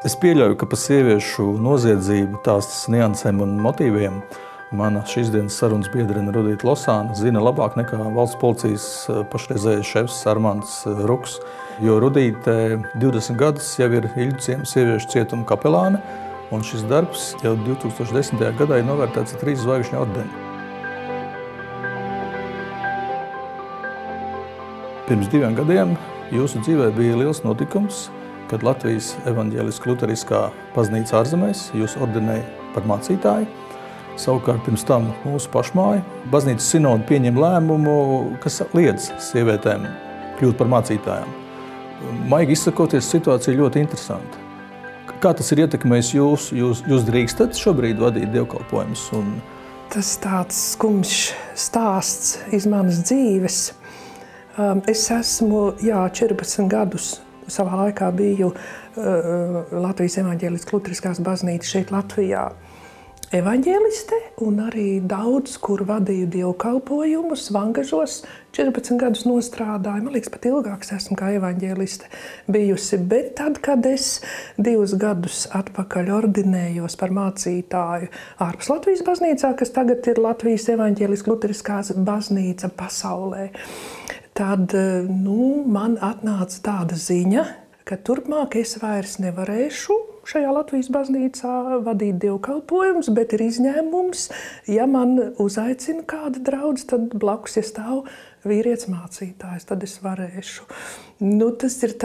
[0.00, 4.14] Es pieļauju, ka par sieviešu noziedzību, tās niansēm un motīviem
[4.72, 10.22] mana šīs dienas sarunas biedrene Rudīta Losāna zina labāk nekā valsts policijas eh, pašreizējais šefs
[10.30, 11.34] Armāns eh, Ruks.
[11.84, 16.00] Jo Rudīte 20 gadus jau ir Ilģiciem sieviešu cietuma kapelāne,
[16.48, 18.40] un šis darbs jau 2010.
[18.56, 20.46] gadā ir novērtēts ar trīs zvaigžņu ordeni.
[25.10, 25.92] Pirms diviem gadiem
[26.32, 28.06] jūsu dzīvē bija liels notikums,
[28.50, 30.40] kad Latvijas evaņģēliskā luteriskā
[30.74, 32.42] baznīca ārzemēs jūs ordinēja
[32.74, 33.46] par mācītāju.
[34.18, 37.94] Savukārt pirms tam mūsu pašmāja baznīcas sinoda pieņem lēmumu,
[38.42, 39.86] kas liedz sievietēm
[40.40, 41.30] kļūt par mācītājām.
[42.32, 44.42] Maigi izsakoties, situācija ļoti interesanta.
[45.20, 46.50] Kā tas ir ietekmējis jūs?
[46.56, 49.06] Jūs, jūs drīkstat šobrīd vadīt dievkalpojumus?
[49.18, 49.34] Un...
[49.92, 51.16] Tas tāds skumjš
[51.58, 53.62] stāsts iz manas dzīves.
[54.90, 57.18] Es esmu jā, 14 gadus
[57.52, 62.48] savā laikā biju uh, Latvijas evaņģēliskās luteriskās baznīcas šeit Latvijā
[63.30, 68.24] evaņģēliste un arī daudz, kur vadīju dievkalpojumus, vangažos,
[68.56, 70.02] 14 gadus nostrādāju.
[70.06, 72.10] Man liekas, pat ilgāks esmu kā evaņģēliste
[72.50, 72.98] bijusi.
[73.12, 74.18] Bet tad, kad es
[74.58, 78.10] divus gadus atpakaļ ordinējos par mācītāju
[78.42, 83.50] ārpus Latvijas baznīcā, kas tagad ir Latvijas evaņģēliskā luteriskās baznīca pasaulē,
[84.38, 84.74] tad
[85.08, 87.46] nu, man atnāca tāda ziņa,
[87.88, 89.98] ka turpmāk es vairs nevarēšu
[90.30, 94.26] šajā Latvijas baznīcā vadīt dievkalpojumus, bet ir izņēmums,
[94.70, 98.02] ja man uzaicina kāda draudz, tad blakus, ja stāv
[98.46, 100.66] vīrietis mācītājs, tad es varēšu.
[101.26, 101.96] Nu, tas ir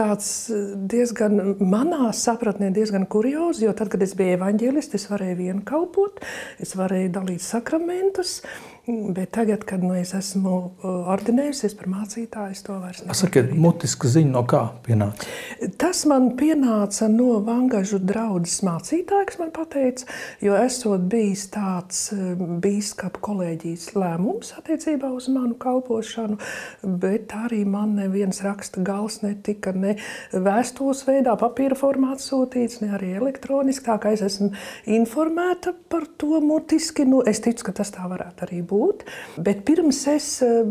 [0.92, 6.20] diezgan, manā sapratnē, diezgan kuriozi, jo tad, kad es biju evaņģēlists, es varēju vienu kalpot,
[6.60, 8.40] es varēju dalīt sakramentus,
[8.88, 13.18] Bet tagad, kad nu, es esmu uh, ordinējusies par mācītāju, es to vairs nevaru.
[13.18, 15.26] Sakiet, mutiska ziņa no kā pienāca?
[15.74, 20.06] Tas man pienāca no Vangažu draudzes mācītāja, kas man pateica,
[20.44, 26.38] jo esot bijis tāds um, bīskapa kolēģijas lēmums attiecībā uz manu kalpošanu,
[26.86, 29.96] bet arī man neviens raksta gals netika ne
[30.30, 34.52] vēstules veidā, papīra formāts sūtīts, ne arī elektroniski, tā kā es esmu
[35.00, 37.02] informēta par to mutiski.
[37.02, 39.04] Nu, es ticu, ka tas tā varētu arī būt būt.
[39.42, 40.62] Bet pirms es eh,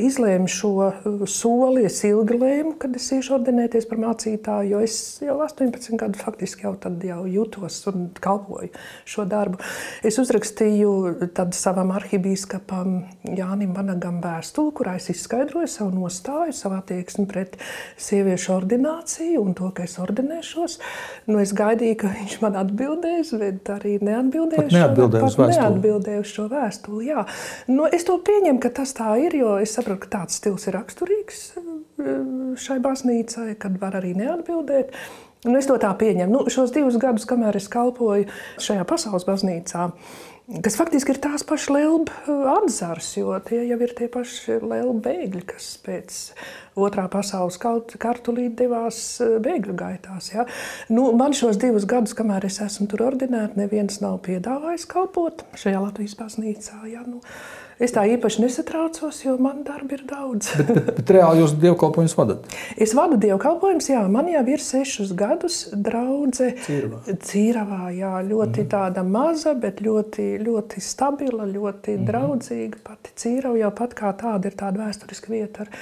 [0.00, 4.96] izlēmu šo eh, soli, es ilgi lēmu, kad es iešu ordinēties par mācītāju, jo es
[5.24, 8.70] jau 18 gadu faktiski jau, jau jutos un kalpoju
[9.08, 9.60] šo darbu.
[10.06, 10.92] Es uzrakstīju
[11.56, 13.00] savam arhibīskapam
[13.36, 17.56] Jānim Vanagam vēstuli, kurā es izskaidroju savu nostāju, savu attieksmi pret
[18.00, 20.78] sieviešu ordināciju un to, ka es ordinēšos.
[21.30, 24.66] Nu, es gaidīju, ka viņš man atbildēs, bet arī neatbildēja.
[24.66, 25.58] Pat neatbildēja uz vēstuli.
[25.60, 27.24] Neatbildēja uz šo vēstuli, jā.
[27.70, 30.76] Nu, es to pieņemu, ka tas tā ir, jo es saprotu, ka tāds stils ir
[30.78, 31.74] raksturīgs eh,
[32.60, 34.94] šai baznīcai, kad var arī neatbildēt.
[35.48, 36.32] Un es to tā pieņemu.
[36.34, 38.26] Nu, šos divus gadus, kamēr es kalpoju
[38.60, 39.86] šajā pasaules baznīcā,
[40.60, 44.98] kas faktiski ir tās pašas lēlbu eh, atzars, jo tie jau ir tie paši lēlbu
[45.06, 46.20] bēgļi, kas pēc
[46.78, 47.58] otrā pasaules
[48.00, 50.32] kartulī devās eh, bēgļu gaitās.
[50.34, 50.46] Ja?
[50.92, 55.82] Nu, man šos divus gadus, kamēr es esmu tur ordinēta, neviens nav piedāvājis kalpot šajā
[55.86, 56.84] Latvijas baznīcā.
[56.92, 57.04] Ja?
[57.06, 57.24] Nu,
[57.80, 60.50] Es tā īpaši nesatraucos, jo man darba ir daudz.
[60.58, 62.50] bet, bet, bet reāli jūs dievkalpojumus vadat?
[62.84, 64.02] Es vadu dievkalpojumus, jā.
[64.12, 65.62] Man jau ir sešus gadus
[66.66, 67.00] Cīravā.
[67.24, 68.68] Cīravā jā, ļoti mm.
[68.74, 72.04] tāda maza, bet ļoti, ļoti stabila, ļoti mm.
[72.10, 72.82] draudzīga.
[72.84, 75.72] Pati Cīrava jau pat kā tāda ir tāda vēsturiska vieta ar,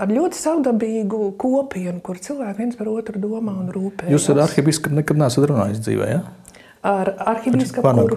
[0.00, 4.12] ar ļoti savdabīgu kopienu, kur cilvēki viens par otru domā un rūpējas.
[4.14, 6.22] Jūs ar arhibīskapu nekad neesat runājis dzīvē, ja?
[6.86, 8.16] ar arhibīskapu,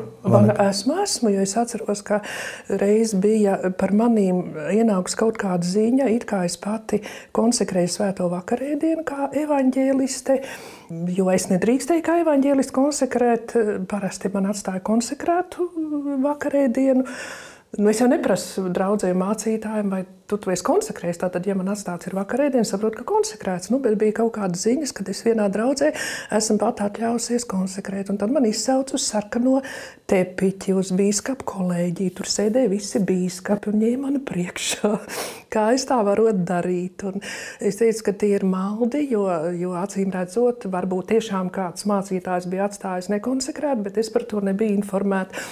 [0.64, 2.22] esmu, esmu, jo es atceros, ka
[2.70, 7.02] reiz bija par manīm ienākus kaut kāda ziņa, it kā es pati
[7.36, 10.38] konsekrēju svēto vakarēdienu kā evaņģēliste,
[11.18, 13.58] jo es nedrīkstēju kā evaņģēliste konsekrēt,
[13.92, 15.68] parasti man atstāja konsekrētu
[16.24, 17.04] vakarēdienu,
[17.74, 21.20] Nu, es jau neprasu draugiem, mācītājiem, vai tu, esi konsekrējis.
[21.24, 23.72] Tātad, ja man atstāts ir vakarēdienas, saprotu, ka konsekrēts.
[23.74, 25.90] Nu, bet bija kaut kāda ziņas, kad es vienā draudzē
[26.38, 28.12] esmu pat atļausies konsekrēt.
[28.14, 29.56] Un tad man izsauca uz sarkano
[30.06, 32.14] tepiķi, uz bīskapu kolēģiju.
[32.22, 34.94] Tur sēdēja visi bīskapi un ņēma mani priekšā.
[35.58, 37.10] Kā es tā varu darīt?
[37.10, 37.26] Un
[37.58, 39.26] es teicu, ka tie ir maldi, jo,
[39.58, 44.78] jo acīm redzot, varbūt tiešām kāds mācītājs bija atstājis nekonsekrēt, bet es par to nebiju
[44.78, 45.48] informēta.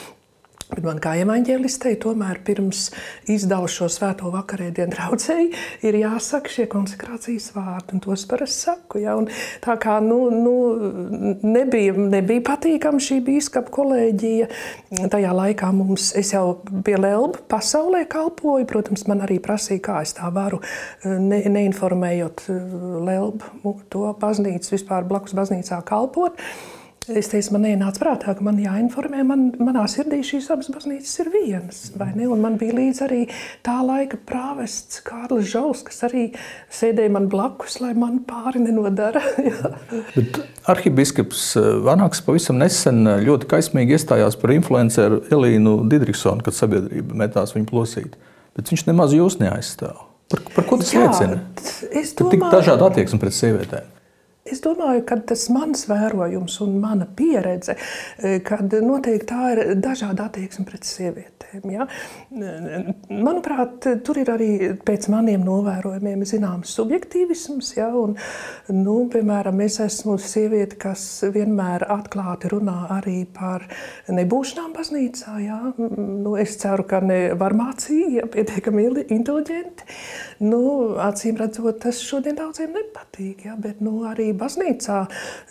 [0.71, 2.85] Bet man kā evanģēlistei, tomēr pirms
[3.31, 5.49] izdala šo svēto vakarēdienu draudzēji,
[5.83, 9.01] ir jāsaka šie konsekrācijas vārdi, un tos parasti saku.
[9.03, 9.17] Ja?
[9.19, 9.27] Un
[9.63, 10.55] tā kā nu, nu,
[11.43, 14.49] nebija, nebija patīkama šī bīskapa kolēģija,
[15.11, 20.15] tajā laikā mums, es jau pie Lelba pasaulē kalpoju, protams, man arī prasīja, kā es
[20.17, 20.61] tā varu,
[21.03, 22.47] ne, neinformējot
[23.09, 26.39] Lelbu to baznīcu, vispār blakus baznīcā kalpot.
[27.09, 31.29] Es teicu, man ienāca prātā, ka man jāinformē, man, manā sirdī šīs abas baznīcas ir
[31.33, 31.77] vienas.
[31.97, 33.21] Man bija līdzi arī
[33.65, 36.27] tā laika prāvests Kārlis Žaus, kas arī
[36.69, 39.23] sēdēja man blakus, lai man pāri nenodara.
[40.71, 47.17] Arhibīskaps eh, Vanāks pavisam nesen eh, ļoti kaismīgi iestājās par influenceru Elīnu Didriksonu, kad sabiedrība
[47.23, 48.13] metās viņu plosīt.
[48.53, 50.05] Bet viņš nemaz jūs neaizstāv.
[50.29, 51.41] Par, par ko tas Jā, liecina?
[51.89, 53.89] Es domāju, ka tik dažāda attieksme pret sievietēm.
[54.41, 57.75] Es domāju, ka tas mans vērojums un mana pieredze,
[58.17, 61.67] e, kad noteikti tā ir dažāda attieksme pret sievietēm.
[61.69, 61.85] Ja?
[63.11, 64.49] Manuprāt, tur ir arī
[64.81, 67.69] pēc maniem novērojumiem zināms subjektīvisms.
[67.77, 67.91] Ja?
[67.93, 68.15] Un,
[68.73, 73.67] nu, piemēram, es esmu sieviete, kas vienmēr atklāti runā arī par
[74.09, 75.35] nebūšanām baznīcā.
[75.45, 75.59] Ja?
[75.77, 79.89] Nu, es ceru, ka ne varmācīgi, ja pietiekami inteliģenti.
[80.49, 80.65] Nu,
[81.05, 83.45] acīm redzot, tas šodien daudziem nepatīk.
[83.45, 83.59] Ja?
[83.61, 84.97] Bet nu, arī baznīcā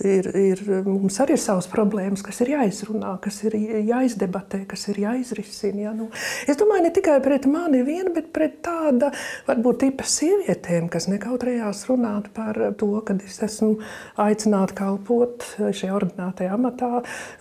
[0.06, 3.56] ir, ir, mums arī ir savas problēmas, kas ir jāizrunā, kas ir
[3.88, 5.86] jāizdebatē, kas ir jāizrisina.
[5.86, 5.94] Ja?
[5.96, 6.08] Nu,
[6.48, 9.12] es domāju, ne tikai pret mani vienu, bet pret tāda
[9.48, 13.76] varbūt tipa sievietēm, kas nekautrējās runāt par to, ka es esmu
[14.20, 16.92] aicināta kalpot šajā ordinātajā amatā.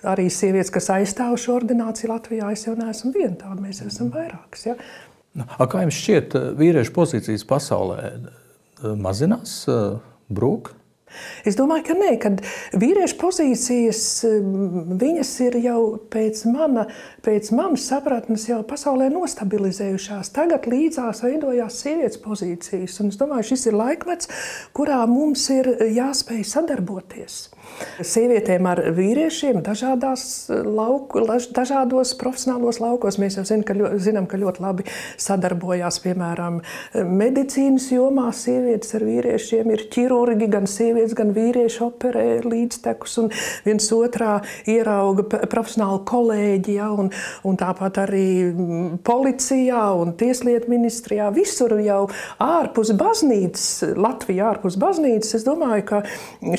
[0.07, 4.69] Arī sievietes, kas aizstāv šo ordināciju Latvijā, es jau neesmu viena tāda, mēs esam vairākas.
[4.71, 4.77] Ja?
[5.37, 8.13] Nu, kā jums šķiet, vīriešu pozīcijas pasaulē
[8.99, 9.61] mazinās,
[10.31, 10.73] brūk?
[11.47, 12.41] Es domāju, ka nē, kad
[12.79, 14.01] vīriešu pozīcijas
[14.99, 16.87] viņas ir jau pēc, mana,
[17.25, 20.33] pēc manas sapratnes jau pasaulē nostabilizējušās.
[20.35, 22.99] Tagad līdzās veidojās sievietes pozīcijas.
[23.03, 24.31] Un es domāju, šis ir laikmets,
[24.77, 27.45] kurā mums ir jāspēj sadarboties.
[27.99, 29.61] Sievietēm ar vīriešiem
[30.65, 31.21] lauku,
[31.55, 33.19] dažādos profesionālos laukos.
[33.21, 34.85] Mēs jau zinām, ka, ļoti, zinām, ka ļoti labi
[35.21, 36.59] sadarbojās, piemēram,
[37.19, 38.29] medicīnas jomā.
[38.35, 43.31] Sievietes ar vīriešiem ir ķirurgi, gan sievietes, gan vīrieši operē līdztekus un
[43.65, 44.39] viens otrā
[44.69, 47.11] ierauga profesionāli kolēģi, ja, un,
[47.47, 48.27] un tāpat arī
[49.05, 51.29] policijā un tieslietu ministrijā.
[51.35, 52.01] Visur jau
[52.43, 56.01] ārpus baznīcas, Latvijā ārpus baznīcas, es domāju, ka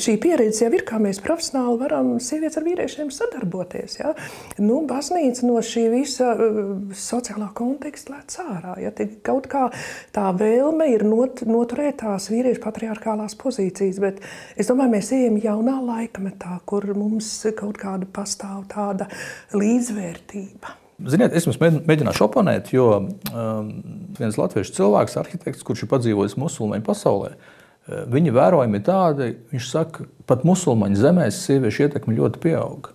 [0.01, 3.99] šī pieredze jau ir kā mēs profesionāli varam sievietes ar vīriešiem sadarboties.
[4.01, 4.15] Ja?
[4.63, 8.77] Nu, baznīca no šī visa uh, sociālā konteksta lēc ārā.
[8.85, 8.93] Ja?
[9.27, 9.69] Kaut kā
[10.15, 14.23] tā vēlme ir not, noturēt tās vīriešu patriarchālās pozīcijas, bet
[14.57, 19.09] es domāju, mēs ejam jaunā laikmetā, kur mums kaut kāda pastāv tāda
[19.57, 20.77] līdzvērtība.
[21.11, 23.71] Ziniet, es jums mēģināšu oponēt, jo um,
[24.19, 27.57] viens latviešu cilvēks, arhitekts, kurš ir padzīvojis musulmaņu pasaulē, uh,
[27.89, 32.93] Viņa vērojumi ir tādi, viņš saka, pat musulmaņu zemēs sieviešu ietekme ļoti pieauga.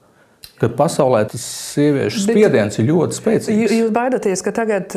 [0.55, 1.43] Kad pasaulē tas
[1.73, 3.73] sieviešu spiediens Bet, ir ļoti spēcīgs.
[3.75, 4.95] Jūs baidāties, ka tagad,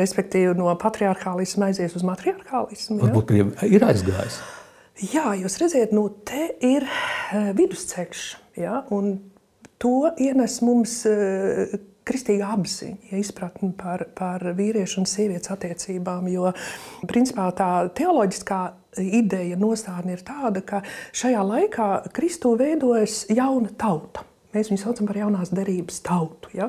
[0.00, 2.98] respektīvi, no patriarchālisma aizies uz matriarchālismu?
[3.04, 3.46] Varbūt ja?
[3.68, 4.40] ir aizgājis.
[5.02, 6.84] Jā, jūs redziet, nu, te ir
[7.58, 8.20] vidusceļš.
[8.62, 9.16] Ja, un
[9.82, 11.00] to ienes mums
[12.06, 16.28] kristīga apziņa, ja izpratne par, par vīriešu un sievietes attiecībām.
[16.30, 16.52] Jo
[17.10, 18.60] principā tā teoloģiskā
[19.02, 20.84] ideja nostādne ir tāda, ka
[21.18, 24.26] šajā laikā Kristū veidojas jauna tauta.
[24.52, 26.50] Mēs viņu saucam par jaunās derības tautu.
[26.52, 26.66] Ja?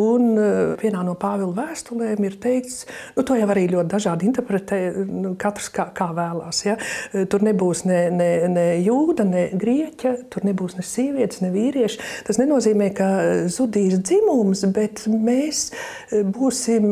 [0.00, 2.86] Un eh, vienā no Pāvila vēstulēm ir teikts,
[3.18, 4.78] nu, to jau arī ļoti dažādi interpretē,
[5.10, 6.62] nu, katrs kā, kā vēlās.
[6.64, 6.78] Ja?
[7.12, 12.00] Eh, tur nebūs ne, ne, ne jūda, ne grieķa, tur nebūs ne sievietes, ne vīrieši.
[12.30, 13.10] Tas nenozīmē, ka
[13.52, 16.88] zudīs dzimums, bet mēs eh, būsim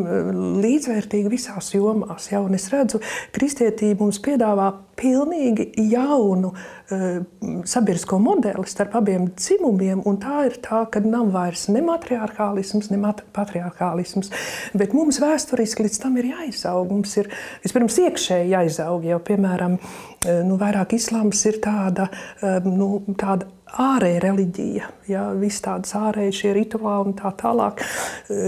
[0.60, 2.28] līdzvērtīgi visās jomās.
[2.28, 2.44] Ja?
[2.44, 3.00] Un es redzu,
[3.32, 4.68] kristietība mums piedāvā
[5.00, 7.20] pilnīgi jaunu uh,
[7.68, 10.02] sabiedrisko modeli starp abiem dzimumiem.
[10.20, 14.32] Tā ir tā, ka nav vairs ne matriarchālisms, ne patriarchālisms.
[14.76, 16.90] Bet mums vēsturiski līdz tam ir jāizaug.
[16.92, 17.30] Mums ir
[17.64, 19.06] vispirms iekšēji jāizaug.
[19.08, 22.10] Jau, piemēram, uh, nu, vairāk islāms ir tāda,
[22.42, 27.82] uh, nu, tāda ārēja reliģija, ja, viss tādas ārējas rituāli un tā tālāk.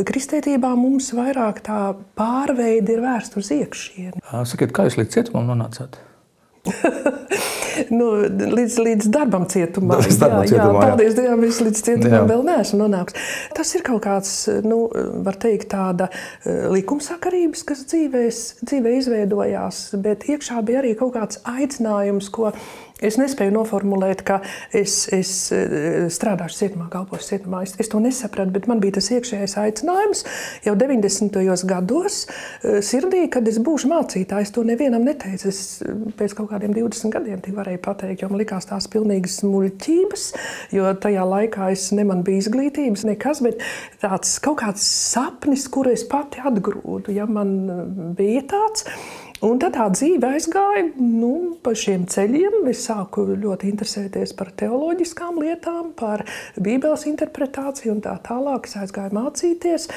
[0.09, 1.81] Kristietībā mums vairāk tā
[2.19, 4.25] pārveide ir vērsta uz iekšieni.
[4.49, 6.01] Sakiet, kā jūs līdz cietumam nonācāt?
[7.99, 8.09] nu,
[8.55, 9.99] līdz, līdz darbam cietumā.
[10.05, 12.23] Līdz darbam jā, cietumā jā, paldies Dievam, es līdz cietumam jā.
[12.31, 13.33] vēl neesmu nonācis.
[13.57, 14.35] Tas ir kaut kāds,
[14.67, 14.85] nu,
[15.27, 21.43] var teikt, tāda eh, likumsakarības, kas dzīvēs, dzīvē izveidojās, bet iekšā bija arī kaut kāds
[21.51, 22.53] aicinājums, ko
[23.03, 24.39] Es nespēju noformulēt, ka
[24.71, 27.65] es, es eh, strādāšu cietumā, kalpošu cietumā.
[27.67, 30.23] Es, es to nesapratu, bet man bija tas iekšējais aicinājums
[30.67, 31.41] jau 90.
[31.69, 34.55] gados eh, sirdī, kad es būšu mācītājs.
[34.55, 35.51] To nevienam neteicu.
[35.51, 39.41] Es eh, pēc kaut kādiem 20 gadiem tik varēju pateikt, jo man likās tās pilnīgas
[39.49, 40.29] muļķības,
[40.77, 43.67] jo tajā laikā es ne man bija izglītības, nekas, bet
[44.05, 48.87] tāds kaut kāds sapnis, kuru es pati atgrūdu, ja man bija tāds.
[49.43, 52.61] Un tad tā dzīve aizgāja nu, pa šiem ceļiem.
[52.71, 56.23] Es sāku ļoti interesēties par teoloģiskām lietām, par
[56.63, 58.69] Bībeles interpretāciju un tā tālāk.
[58.71, 59.89] Es aizgāju mācīties.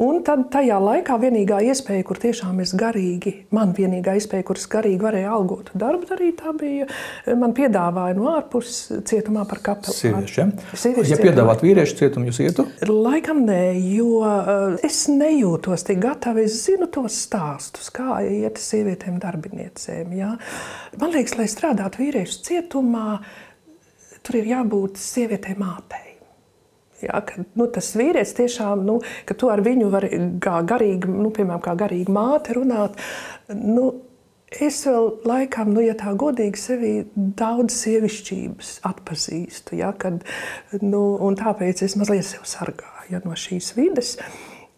[0.00, 5.04] Un tad tajā laikā vienīgā iespēja, kur tiešām es garīgi, man vienīgā iespēja, kuras garīgi
[5.04, 6.88] varēja algotu darbu darīt, tā bija,
[7.36, 9.98] man piedāvāja no ārpus cietumā par kapelu.
[9.98, 10.48] Sieviešu, ja?
[10.72, 12.66] Sieviešu ja piedāvāt vīriešu cietumu, jūs ietu?
[12.88, 13.60] Laikam nē,
[13.98, 16.40] jo uh, es nejūtos tik gatava.
[16.44, 20.14] Es zinu tos stāstus, kā iet sieviete sievietēm, darbiniecēm.
[20.14, 20.36] Ja?
[21.00, 23.20] Man liekas, lai strādātu vīriešu cietumā,
[24.22, 26.14] tur ir jābūt sievietei mātei.
[27.02, 30.10] Ja, ka, nu, tas vīrietis tiešām, nu, ka tu ar viņu vari
[30.40, 32.96] kā garīgi, nu, piemēram, kā garīgi māte runāt.
[33.52, 33.90] Nu,
[34.48, 40.24] es vēl laikam, nu, ja tā godīgi sevi daudz sievišķības atpazīstu, ja, kad,
[40.80, 41.04] nu,
[41.36, 44.16] tāpēc es mazliet sev sargāju ja, no šīs vides.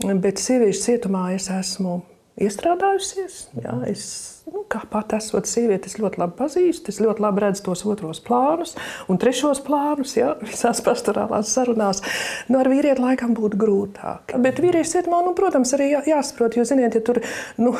[0.02, 2.00] Bet sieviešu cietumā es esmu
[2.40, 3.46] iestrādājusies.
[3.62, 4.04] Jā, es
[4.46, 8.20] Nu, kā pat esot sieviete, es ļoti labi pazīstu, es ļoti labi redzu tos otros
[8.22, 8.76] plānus
[9.10, 11.98] un trešos plānus, ja, visās pastorālās sarunās.
[12.46, 14.36] Nu, ar vīrieti laikam būtu grūtāk.
[14.44, 17.18] Bet vīrieši cietumā, nu, protams, arī jā, jāsaprot, jo, ziniet, ja tur
[17.58, 17.74] nu,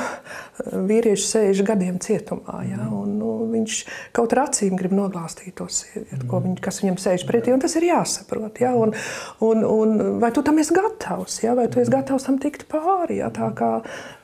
[0.91, 3.79] vīrieši sēž gadiem cietumā, ja, un nu, viņš
[4.19, 7.79] kaut ar acīm grib noglāstīt to sievieti, ko viņ, kas viņam sēž pretī, un tas
[7.79, 8.59] ir jāsaprot.
[8.67, 8.91] Ja, un,
[9.39, 13.23] un, un, vai tu tam esi gatavs, ja, vai tu esi gatavs tam tikt pāri,
[13.23, 13.77] ja, tā kā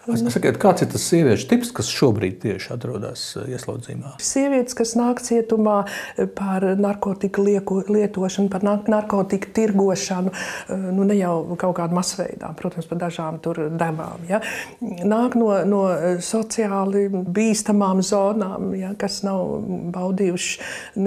[0.03, 4.15] Sakiet, kāds ir tas sieviešu tips, kas šobrīd tieši atrodas eh, ieslodzījumā?
[4.23, 11.35] Sievietes, kas nāk cietumā eh, par narkotiku lietošanu, par narkotiku tirgošanu, eh, nu ne jau
[11.61, 14.25] kaut kādā masveidā, protams, par dažām tur devām.
[14.31, 14.43] Ja?
[14.81, 15.83] Nāk no, no
[16.23, 18.93] sociāli bīstamām zonām, ja?
[18.99, 19.63] kas nav
[19.95, 21.01] baudījuši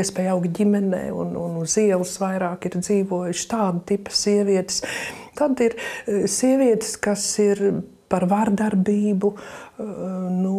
[0.00, 4.82] iespēju augt ģimenē un, un uz ielas vairāk ir dzīvojuši tādu tipu sievietes.
[5.38, 5.76] Tad ir
[6.28, 7.62] sievietes, kas ir
[8.10, 9.32] par vardarbību.
[9.32, 9.86] Eh,
[10.34, 10.56] nu,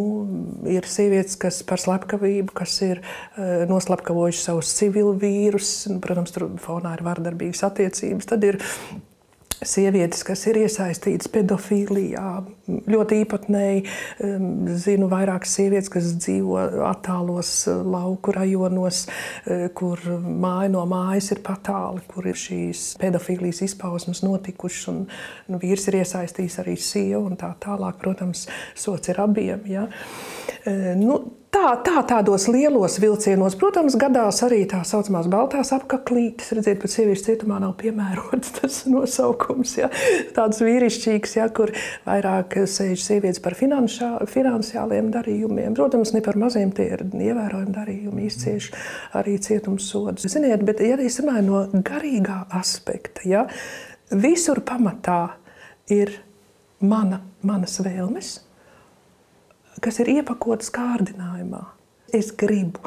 [0.72, 5.72] ir sievietes, kas par slepkavību, kas ir eh, noslapkavojušas savus civilvīrus.
[6.04, 8.32] Protams, tur fonā ir vardarbīgas attiecības.
[8.32, 8.62] Tad ir
[9.66, 12.30] sievietes, kas ir iesaistītas pedofīlijā.
[12.90, 13.84] Ļoti īpatnēji
[14.82, 19.04] zinu vairākas sievietes, kas dzīvo attālos eh, lauku rajonos,
[19.46, 25.04] eh, kur māja no mājas ir patāli, kur ir šīs pedofīlijas izpausmes notikušas, un
[25.52, 29.62] nu, vīrs ir iesaistījis arī sievu, un tā tālāk, protams, sots ir abiem.
[29.70, 29.88] Ja.
[30.66, 36.54] Eh, nu, Tā, tā tādos lielos vilcienos, protams, gadās arī tā saucamās baltās apaklītes.
[36.56, 39.74] Redziet, pat sieviešu cietumā nav piemērots tas nosaukums.
[39.82, 39.90] Ja?
[40.32, 41.74] Tāds vīrišķīgs, ja, kur
[42.06, 45.76] vairāk sēž sievietes par finanšā, finansiāliem darījumiem.
[45.76, 48.70] Protams, ne par maziem tie ir ievērojami darījumi, izcieš
[49.20, 50.30] arī cietumsodus.
[50.32, 53.44] Ziniet, bet ja es runāju no garīgā aspekta, ja,
[54.24, 55.20] visur pamatā
[55.92, 56.16] ir
[56.80, 58.38] mana, manas vēlmes
[59.82, 61.64] kas ir iepakotas kārdinājumā.
[62.12, 62.82] Es gribu.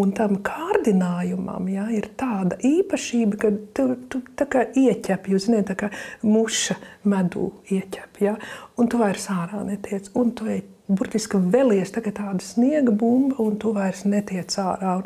[0.00, 5.68] Un tam kārdinājumam ja, ir tāda īpašība, ka tu, tu tā kā ieķep, jūs zināt,
[5.68, 5.90] tā kā
[6.24, 8.38] muša medū ieķep, ja,
[8.80, 13.72] un tu vairs ārā netiec, un tu ej burtiski velies tāda sniega bumba, un tu
[13.74, 14.98] vairs netiec ārā.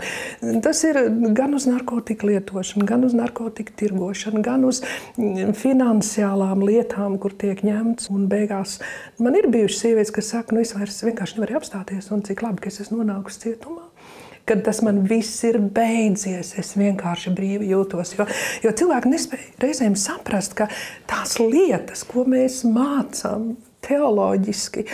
[0.43, 0.99] Un tas ir
[1.37, 4.83] gan uz narkotiku lietošanu, gan uz narkotiku tirgošanu, gan uz
[5.19, 8.11] mm, finansiālām lietām, kur tiek ņemts.
[8.15, 8.79] Un beigās
[9.23, 12.65] man ir bijušas sievietes, kas saka, nu es vairs vienkārši nevaru apstāties, un cik labi,
[12.65, 13.85] ka es esmu nonākusi cietumā
[14.47, 16.53] kad tas man viss ir beidzies.
[16.61, 18.15] Es vienkārši brīvi jūtos.
[18.15, 18.29] Jo,
[18.63, 20.69] jo cilvēki nespēja reizēm saprast, ka
[21.11, 23.57] tās lietas, ko mēs mācām,
[23.87, 24.87] teoloģiski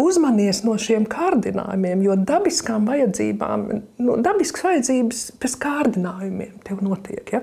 [0.00, 3.66] uzmanies no šiem kārdinājumiem, jo dabiskām vajadzībām,
[4.00, 7.34] nu, dabiskas vajadzības pēc kārdinājumiem tev notiek.
[7.34, 7.42] Ja?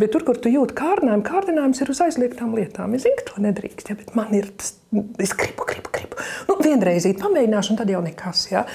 [0.00, 2.94] Bet tur, kur tu jūti kārdinājumu, kārdinājums ir uz aizliegtām lietām.
[2.96, 3.98] Es zinu, ka to nedrīkst, ja?
[3.98, 4.76] bet man ir tas,
[5.22, 6.20] es gribu, gribu, gribu.
[6.48, 8.44] Nu, vienreiz pamēģināšu, un tad jau nekas.
[8.52, 8.66] Ja?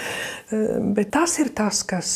[0.52, 2.16] Ehm, bet tas ir tas, kas,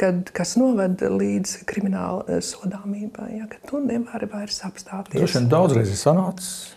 [0.00, 3.48] kad, kas noved līdz krimināla eh, sodāmībai, ja?
[3.50, 5.24] ka tu nevari vairs apstāties.
[5.24, 6.76] Tas ir daudzreiz sanācis.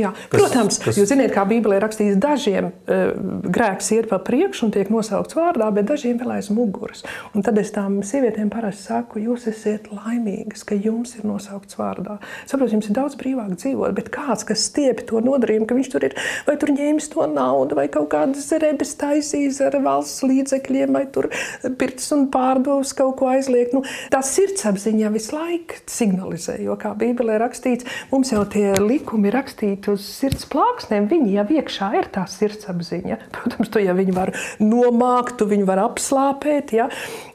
[0.00, 0.10] Jā.
[0.28, 0.98] Kas, protams, kas...
[0.98, 3.12] jūs zināt, kā Bībelē rakstīts, dažiem uh,
[3.54, 7.04] grēks iet pa priekšu un tiek nosaukts vārdā, bet dažiem vēl aiz muguras.
[7.34, 12.18] Un tad es tām sievietēm parasti saku, jūs esat laimīgas, ka jums ir nosaukts vārdā.
[12.50, 16.08] Saprotu, jums ir daudz brīvāk dzīvot, bet kāds, kas stiepi to nodarījumu, ka viņš tur
[16.08, 21.04] ir, vai tur ņēmis to naudu, vai kaut kādas zerebes taisīs ar valsts līdzekļiem, vai
[21.14, 21.30] tur
[21.78, 23.76] pirts un pārdevus kaut ko aizliegt.
[23.76, 29.83] Nu, tā sirdsapziņa visu laiku signalizē, jo kā Bībelē rakstīts, mums jau tie likumi rakstīti
[29.84, 33.18] iet uz sirds plāksnēm, viņi jau iekšā ir tā sirdsapziņa.
[33.34, 36.88] Protams, to jau viņi var nomākt, tu viņu var apslāpēt, ja?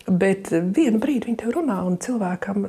[0.10, 2.66] bet vienu brīdi viņi tev runā, un cilvēkam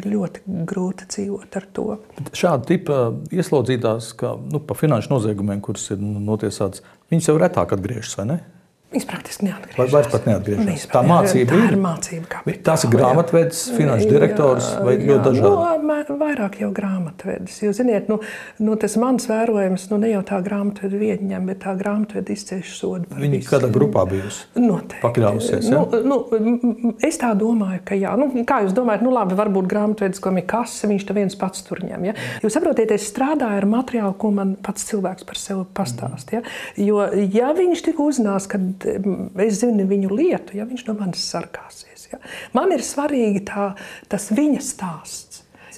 [0.00, 1.88] ir ļoti grūti dzīvot ar to.
[2.34, 2.96] Šāda tipa
[3.30, 6.82] ieslodzītās, kā nu, pa finanšu noziegumiem, kuras ir notiesātas,
[7.12, 8.40] viņas jau retāk atgriežas, vai ne?
[8.90, 9.92] Viņas praktiski neatgriežas.
[9.92, 10.88] Vairs pat neatgriežas.
[10.90, 11.76] Tā mācība tā ir.
[11.78, 15.44] mācība kā Tās ir grāmatvedis, finanšu direktors vai ļoti dažādi?
[15.44, 17.58] Nu, vairāk jau grāmatvedis.
[17.64, 18.20] Jo, ziniet, nu,
[18.62, 23.08] nu, tas mans vērojums, nu ne jau tā grāmatvedi vieņem, bet tā grāmatvedi izcieš sodu.
[23.20, 23.50] Viņi visu.
[23.52, 24.46] kādā grupā bijusi?
[24.58, 25.02] Noteikti.
[25.04, 25.82] Pakļāvusies, ja?
[26.06, 28.14] nu, nu, es tā domāju, ka jā.
[28.20, 31.64] Nu, kā jūs domājat, nu labi, varbūt grāmatvedis, ko ir kase, viņš to viens pats
[31.66, 32.08] tur ņem.
[32.10, 32.16] Ja?
[32.44, 36.34] Jūs saprotiet, es strādāju ar materiālu, ko man pats cilvēks par sevi pastāst.
[36.34, 36.44] Ja?
[36.80, 37.04] Jo,
[37.34, 38.88] ja viņš tik uzzinās, kad
[39.46, 42.08] es zinu viņu lietu, ja viņš no manis sargāsies.
[42.10, 42.18] Ja.
[42.56, 43.72] Man ir svarīgi tā,
[44.10, 45.29] tas viņa stāsts.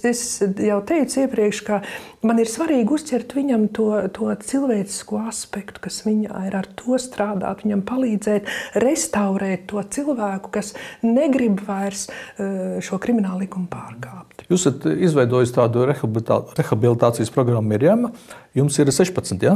[0.03, 1.81] Es jau teicu iepriekš, ka
[2.27, 7.65] man ir svarīgi uztvert viņam to, to cilvēcisko aspektu, kas viņā ir, ar to strādāt,
[7.67, 8.51] viņam palīdzēt
[8.83, 10.75] restaurēt to cilvēku, kas
[11.05, 14.47] negrib vairs eh, šo kriminālu likumu pārkāpt.
[14.51, 18.11] Jūs esat izveidojis tādu rehabilitācijas programmu Mirjama.
[18.57, 19.55] Jums ir 16, ja?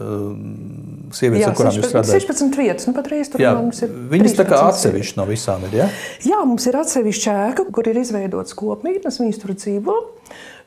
[0.00, 2.24] Ehm, sievietes, jā, ar kurām 16, jūs strādājat?
[2.24, 3.92] 16 vietas, nu patreiz tur jā, mums ir.
[4.14, 5.88] Viņas tā kā atsevišķi no visām ir, ja?
[6.24, 9.98] Jā, mums ir atsevišķa ēka, kur ir izveidots kopmītnes, viņas tur dzīvo.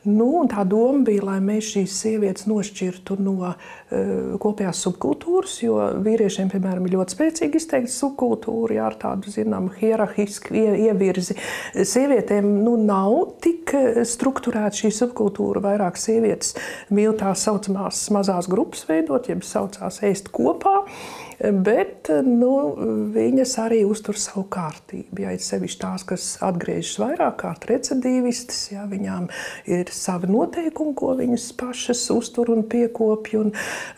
[0.02, 6.50] Nu, tā doma bija, lai mēs šīs sievietes nošķirtu no uh, kopējās subkultūras, jo vīriešiem,
[6.50, 11.38] piemēram, ir ļoti spēcīgi izteikta subkultūra, jā, ar tādu zināmu hierarhisku ievirzi.
[11.86, 15.62] Sievietēm nu, nav tik eh, strukturēta šī subkultūra.
[15.68, 16.56] Vairāk sievietes
[16.90, 20.80] mīl tās saucamās mazās grupas veidot, jeb saucās ēst kopā.
[21.42, 22.50] Bet nu,
[23.10, 25.24] viņas arī uztur savu kārtību.
[25.24, 29.26] Ja ir sevišķi tās, kas atgriežas vairāk kārt recidīvistas, ja viņām
[29.66, 33.42] ir savi noteikumi, ko viņas pašas uztur un piekopja.
[33.42, 33.50] Un,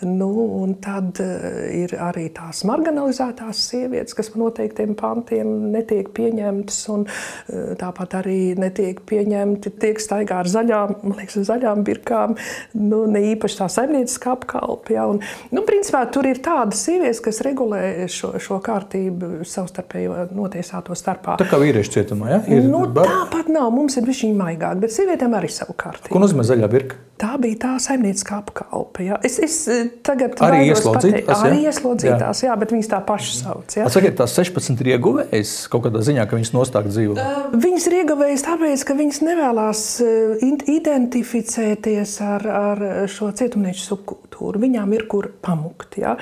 [0.08, 0.30] nu,
[0.62, 7.74] un tad eh, ir arī tās marginalizētās sievietes, kas noteiktiem pantiem netiek pieņemtas, un eh,
[7.80, 12.38] tāpat arī netiek pieņemti, tiek staigā ar zaļām, liekas, zaļām birkām,
[12.80, 14.96] nu, ne īpaši tā saimnieciskā apkalpe.
[14.96, 15.20] Ja, un,
[15.52, 21.38] nu, principā, tur ir tādas sievietes, kas kas regulē šo, šo kārtību savstarpējo notiesāto starpā.
[21.40, 22.42] Tā kā vīriešu cietumā, ja?
[22.46, 26.14] Ir nu, tāpat nav, mums ir viņa maigāk, bet sievietēm arī savu kārtību.
[26.14, 27.00] Ko nozīmē zaļā birka?
[27.14, 29.04] Tā bija tā saimnieciskā apkalpe.
[29.06, 29.20] Jā.
[29.26, 32.48] Es, es eh, tagad arī ieslodzītās, pateikt, arī ieslodzītās, jā.
[32.48, 33.76] jā, bet viņas tā pašas sauc.
[33.78, 33.86] Jā.
[33.94, 37.14] Sakiet, tās 16 ir ieguvējas kaut kādā ziņā, ka viņas nostāk dzīvo?
[37.14, 40.42] Uh, viņas ir ieguvējas tāpēc, ka viņas nevēlas uh,
[40.74, 43.86] identificēties ar, ar šo cietumnieču
[44.34, 44.60] subkultūru.
[44.60, 45.98] Viņām ir kur pamukt.
[45.98, 46.16] Jā.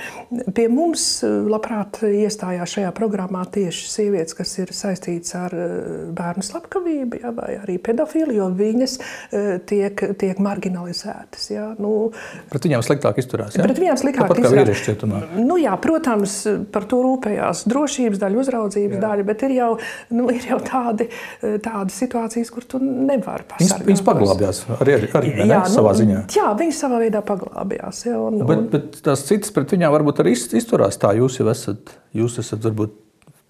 [0.55, 5.55] Pie mums labprāt iestājās šajā programmā tieši sievietes, kas ir saistītas ar
[6.13, 8.99] bērnu slepkavību jā, vai arī pedofīlu, jo viņas
[9.67, 11.49] tiek, tiek marginalizētas.
[11.53, 12.13] Jā, nu,
[12.51, 13.57] pret viņiem sliktāk izturās.
[13.57, 13.67] Jā?
[13.67, 14.55] Pret viņiem sliktāk Tāpat izturās.
[14.55, 15.23] kā vīrieši cietumā.
[15.39, 16.39] Nu, jā, protams,
[16.73, 19.03] par to rūpējās drošības daļa, uzraudzības jā.
[19.03, 19.71] daļa, bet ir jau,
[20.15, 21.09] nu, ir jau tādi,
[21.41, 23.83] tādi situācijas, kur tu nevari pasargāt.
[23.83, 26.23] Viņas, viņas paglābjās arī, arī jā, ne, nu, savā ziņā.
[26.37, 28.02] Jā, viņas savā veidā paglābjās.
[28.07, 31.13] Jā, un, bet, bet tās citas pret viņām varbūt arī izturās tā.
[31.19, 32.97] Jūs jau esat, jūs esat varbūt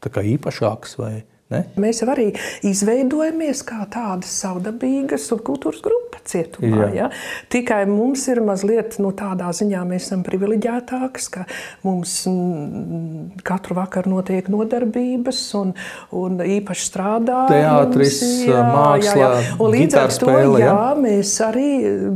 [0.02, 1.14] tā kā īpašāks vai
[1.52, 1.62] Ne?
[1.80, 2.30] Mēs jau arī
[2.66, 6.88] izveidojamies kā tāda savdabīga subkultūras grupa cietumā.
[6.88, 6.90] Jā.
[6.96, 7.08] Ja?
[7.52, 11.44] Tikai mums ir mazliet nu, tādā ziņā, mēs esam privileģētāki, ka
[11.86, 15.74] mums mm, katru vakaru notiek nodarbības un,
[16.16, 17.42] un īpaši strādā.
[17.50, 19.56] Teātris, māksla, jā, jā.
[19.58, 21.68] Un līdz ar to spēle, jā, mēs arī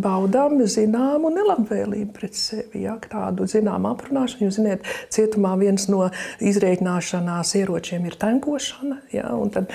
[0.02, 2.84] baudām zināmu nelabvēlību pret sevi.
[2.86, 4.46] Jā, tādu zināmu aprunāšanu.
[4.46, 6.06] Jūs zināt, cietumā viens no
[6.44, 9.00] izreikināšanās ieročiem ir tankošana.
[9.14, 9.25] Jā.
[9.26, 9.70] Ja, un tad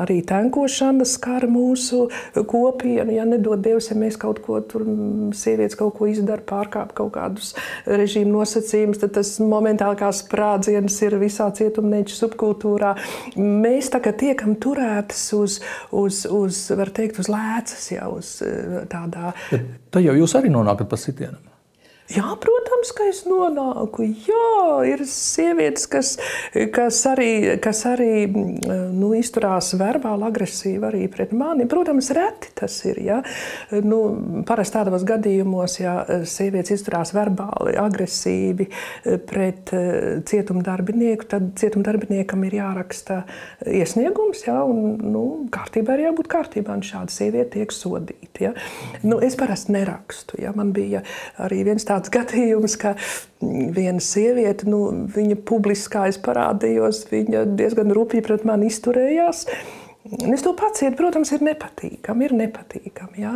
[0.00, 3.12] arī tankošana skar mūsu kopienu.
[3.14, 4.84] Ja nedod Dievs, ja mēs kaut ko tur,
[5.36, 7.52] sievietes kaut ko izdara, pārkāp kaut kādus
[7.86, 12.94] režīmu nosacījumus, tad tas momentāli kā sprādziens ir visā cietumnieču subkultūrā.
[13.38, 15.60] Mēs tā kā tiekam turētas uz,
[15.94, 18.34] uz, uz var teikt, uz lēcas, jau uz
[18.90, 19.34] tādā.
[19.52, 21.49] Bet tā jau jūs arī nonākat pa sitienam.
[22.10, 24.02] Jā, protams, ka es nonāku.
[24.26, 26.16] Jā, ir sievietes, kas,
[26.74, 31.68] kas arī, kas arī nu, izturās verbāli agresīvi arī pret mani.
[31.70, 32.98] Protams, reti tas ir.
[33.06, 33.20] Ja?
[33.86, 34.00] Nu,
[34.48, 35.94] parasti tādos gadījumos, ja
[36.26, 38.66] sievietes izturās verbāli agresīvi
[39.30, 43.20] pret eh, cietumdarbinieku, tad cietumdarbiniekam ir jāraksta
[43.70, 44.58] iesniegums, ja?
[44.66, 48.48] un nu, kārtībā ir jābūt kārtībā, un šāda sieviete tiek sodīta.
[48.48, 48.52] Ja?
[49.06, 50.42] Nu, es parasti nerakstu.
[50.42, 50.56] Ja?
[50.58, 51.04] Man bija
[51.38, 52.94] arī viens tāds tāds gadījums, ka
[53.40, 59.46] viena sieviete, nu, viņa publiskā es parādījos, viņa diezgan rupji pret mani izturējās.
[60.32, 62.24] Es to pacietu, protams, ir nepatīkami.
[62.24, 63.34] Ir nepatīkami ja?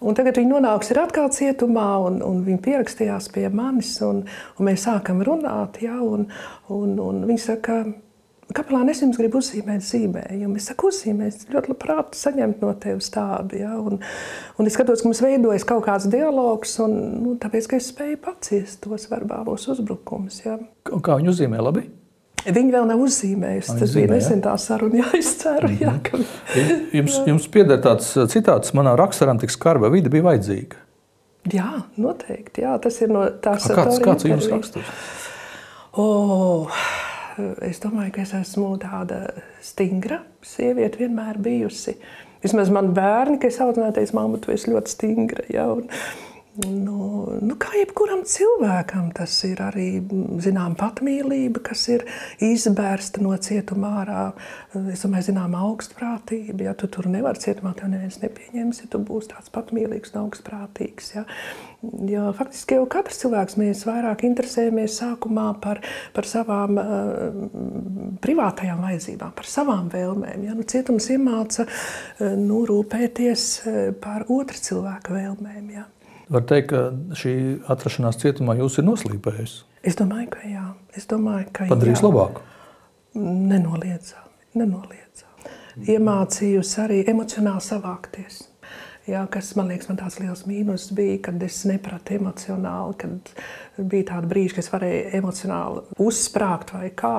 [0.00, 4.24] Un tagad viņi nonāks atkal cietumā, un, un viņi pierakstījās pie manis, un,
[4.56, 5.76] un mēs sākam runāt.
[5.84, 6.00] Ja?
[6.00, 6.24] Un,
[6.72, 7.82] un, un viņi saka,
[8.54, 10.54] Kapelāni, es jums gribu uzzīmēt zīmējumu.
[10.60, 13.58] Es saku, uzzīmēt, ļoti labprāt saņemt no tevis tādu.
[13.58, 13.72] Ja?
[13.80, 13.98] Un,
[14.54, 18.20] un es skatos, ka mums veidojas kaut kāds dialogs, un nu, tāpēc, ka es spēju
[18.22, 20.38] paciest tos verbālos uzbrukumus.
[20.44, 20.60] Ja?
[20.86, 21.88] Kā viņi uzzīmē labi?
[22.46, 23.78] Viņi vēl nav uzzīmējuši.
[23.80, 25.72] Tas zīmē, bija nesen tā saruna, jā, es ceru.
[25.80, 26.20] Jā, ka...
[26.94, 30.84] jums, jums pieder tāds citāts, manā raksturam tik skarba vide bija vajadzīga.
[31.50, 32.62] Jā, noteikti.
[32.62, 34.94] Jā, tas ir no tās kāds, kāds ir jūsu raksturs?
[35.98, 36.70] Oh
[37.64, 39.20] es domāju, ka es esmu tāda
[39.64, 41.96] stingra sieviete, vienmēr bijusi.
[42.44, 45.46] Vismaz man bērni, kas audzināja, teica, mamma, tu esi ļoti stingra.
[45.52, 45.66] Ja?
[45.72, 45.88] Un,
[46.56, 49.98] Nu, nu, kā jebkuram cilvēkam, tas ir arī
[50.40, 52.04] zinām, patmīlība, kas ir
[52.40, 54.22] izbērsta no cietuma ārā.
[54.92, 56.70] Es domāju, zinām, augstprātība.
[56.70, 61.10] Ja tu tur nevari cietumā, tev neviens nepieņems, ja tu būsi tāds patmīlīgs un augstprātīgs.
[61.18, 61.26] Ja.
[62.08, 65.82] Jo, faktiski jau katrs cilvēks mēs vairāk interesējamies sākumā par,
[66.16, 70.48] par savām uh, privātajām vajadzībām, par savām vēlmēm.
[70.48, 70.56] Ja.
[70.56, 75.68] Nu, cietums iemāca uh, nu, rūpēties uh, par otra cilvēka vēlmēm.
[75.76, 75.84] Ja.
[76.32, 77.32] Var teikt, ka šī
[77.70, 79.60] atrašanās cietumā jūs ir noslīpējusi?
[79.86, 80.64] Es domāju, ka jā.
[80.98, 82.08] Es domāju, ka Padarīs jā.
[82.08, 82.40] labāk?
[83.14, 84.32] Nenoliedzami.
[84.58, 85.52] Nenoliedzami.
[85.92, 88.40] Iemācījusi arī emocionāli savākties.
[89.06, 93.28] Jā, kas man liekas, man tāds liels mīnus bija, kad es nepratu emocionāli, kad
[93.78, 97.12] bija tādi brīži, kad es varēju emocionāli uzsprāgt vai kā.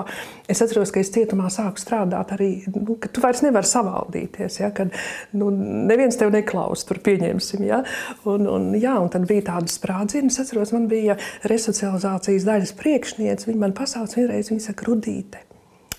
[0.51, 4.73] Es atceros, ka es cietumā sāku strādāt arī, nu, ka tu vairs nevari savaldīties, ja,
[4.75, 4.91] kad
[5.39, 5.47] nu,
[5.87, 7.63] neviens tev neklaus, tur pieņemsim.
[7.69, 7.79] Ja,
[8.27, 10.27] un, un, jā, un tad bija tāda sprādziena.
[10.27, 11.15] Es atceros, man bija
[11.47, 15.39] resocializācijas daļas priekšniece, viņa man pasauc vienreiz, viņa saka, Rudīte,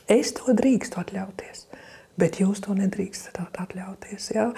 [0.05, 1.68] es to drīkstu atļauties
[2.19, 4.31] bet jūs to nedrīkstat atļauties.
[4.35, 4.49] Ja?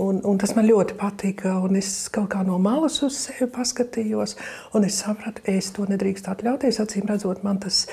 [0.00, 1.54] Un, un tas man ļoti patika.
[1.78, 4.36] Es kaut kā no malas uz sevi paskatījos,
[4.76, 6.80] un es sapratu, es to nedrīkstu atļauties.
[6.82, 7.84] Acīm redzot, man tas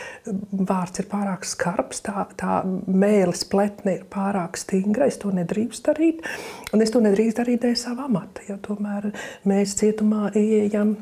[0.52, 5.10] vārds ir pārāk skarbs, tā, tā mēlis pletne ir pārāk stingra.
[5.10, 6.26] Es to nedrīkstu darīt,
[6.74, 8.46] un es to nedrīkstu darīt dēļ sava amata.
[8.50, 8.60] Ja?
[8.64, 9.12] Tomēr
[9.50, 10.98] mēs cietumā ieejam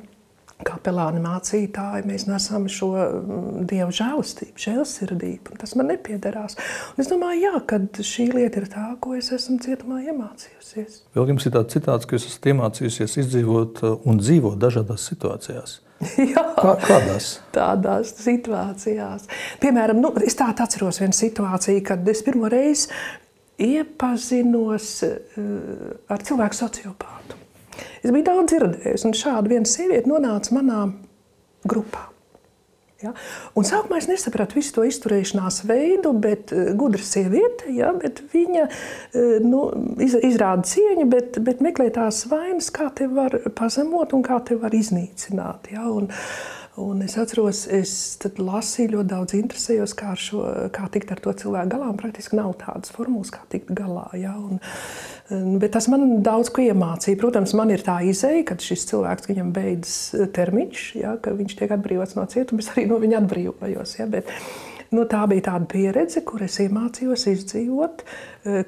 [0.66, 5.58] kapelāni mācītāji, mēs nesam šo mm, dievu žēlastību, žēlsirdību.
[5.62, 6.58] Tas man nepiederās.
[6.96, 11.04] Un es domāju, jā, kad šī lieta ir tā, ko es esmu cietumā iemācījusies.
[11.18, 15.78] Vēl jums ir tāds citāts, ka jūs esat iemācījusies izdzīvot uh, un dzīvot dažādās situācijās.
[16.34, 17.32] Jā, Kā, kādās?
[17.56, 19.30] Tādās situācijās.
[19.62, 22.90] Piemēram, nu, es tādu atceros vienu situāciju, kad es pirmo reizi
[23.62, 27.44] iepazinos uh, ar cilvēku sociopātu.
[28.04, 30.86] Es biju daudz dzirdējis, un šāda viena sieviete nonāca manā
[31.68, 32.08] grupā.
[33.04, 33.12] Ja?
[33.58, 37.92] Un sākumā es nesapratu visu to izturēšanās veidu, bet uh, gudra sieviete, ja?
[37.94, 39.68] bet viņa uh, nu,
[40.02, 44.58] iz, izrāda cieņu, bet, bet meklē tās vainas, kā te var pazemot un kā te
[44.58, 45.70] var iznīcināt.
[45.76, 45.86] Ja?
[45.94, 46.10] Un,
[46.78, 47.92] Un es atceros, es
[48.38, 51.88] lasīju ļoti daudz, interesējos, kā, šo, kā tikt ar to cilvēku galā.
[51.98, 54.06] Praktiski nav tādas formulas, kā tikt galā.
[54.14, 54.36] Ja?
[54.38, 54.62] Un,
[55.58, 57.18] bet tas man daudz ko iemācīja.
[57.18, 61.16] Protams, man ir tā izēja, ka šis cilvēks, viņam beidzas termiņš, ja?
[61.18, 63.98] ka viņš tiek atbrīvots no cietuma, es arī no viņa atbrīvojos.
[63.98, 64.06] Ja?
[64.14, 64.30] Bet,
[64.96, 68.04] Nu, tā bija tāda pieredze, kur es iemācījos izdzīvot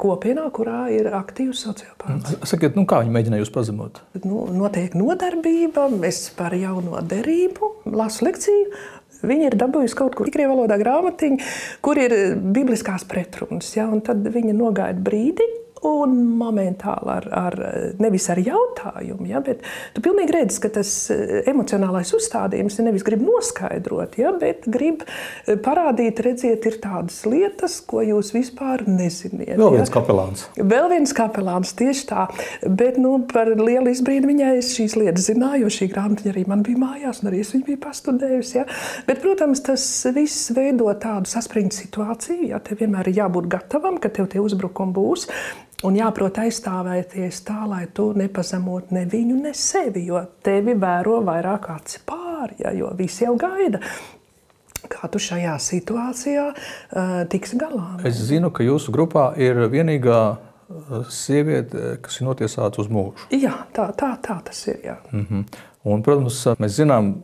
[0.01, 2.36] kopienā, kurā ir aktīvs sociopāts.
[2.49, 4.01] Sakiet, nu, kā viņi mēģināja jūs pazemot?
[4.25, 8.71] Nu, notiek nodarbība, es par jauno derību lasu lekciju.
[9.19, 11.39] Viņi ir dabūjuši kaut kur tikai valodā grāmatiņu,
[11.84, 13.71] kur ir bibliskās pretrunas.
[13.75, 15.47] Ja, tad viņi nogaida brīdi,
[15.88, 17.56] un momentāli ar, ar
[18.02, 19.63] nevis ar jautājumu, ja, bet
[19.96, 25.56] tu pilnīgi redzi, ka tas eh, emocionālais uzstādījums nevis grib noskaidrot, ja, bet grib eh,
[25.63, 29.56] parādīt, redziet, ir tādas lietas, ko jūs vispār neziniet.
[29.60, 29.96] Vēl viens ja.
[29.96, 30.46] kapelāns.
[30.60, 32.28] Vēl viens kapelāns, tieši tā.
[32.65, 36.65] Bet nu, par lielu izbrīdu viņai es šīs lietas zināju, jo šī grāmatiņa arī man
[36.65, 38.58] bija mājās, un arī es viņu biju pastudējusi.
[38.60, 38.68] Ja.
[39.08, 44.12] Bet, protams, tas viss veido tādu saspringtu situāciju, ja tev vienmēr ir jābūt gatavam, ka
[44.13, 45.30] tev tie uzbrukumi būs.
[45.88, 51.70] Un jāprot aizstāvēties tā, lai tu nepazemot ne viņu, ne sevi, jo tevi vēro vairāk
[51.72, 52.60] aci pāri.
[52.60, 53.80] ja, jo visi jau gaida.
[54.89, 58.00] Kā tu šajā situācijā uh, tiksi galā?
[58.08, 60.20] Es zinu, ka jūsu grupā ir vienīgā
[61.10, 63.28] sieviete, kas ir notiesāta uz mūžu.
[63.34, 64.98] Jā, tā, tā, tā tas ir.
[65.12, 65.46] Mm -hmm.
[65.84, 67.15] Un, protams, mēs zinām,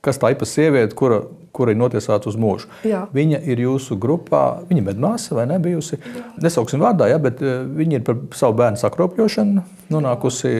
[0.00, 1.22] kas tā ir par sievieti, kura,
[1.54, 2.70] kura ir notiesāta uz mūžu.
[2.86, 3.04] Jā.
[3.14, 6.00] Viņa ir jūsu grupā, viņa ir medmāsa vai ne bijusi.
[6.00, 6.24] Jā.
[6.44, 9.64] Nesauksim vārdā, ja, bet viņa ir par savu bērnu sakropļošanu
[9.94, 10.52] nonākusi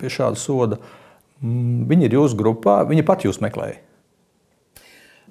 [0.00, 0.80] pie šāda soda.
[1.44, 3.80] Mm, viņa ir jūsu grupā, viņa pat jūs meklēja.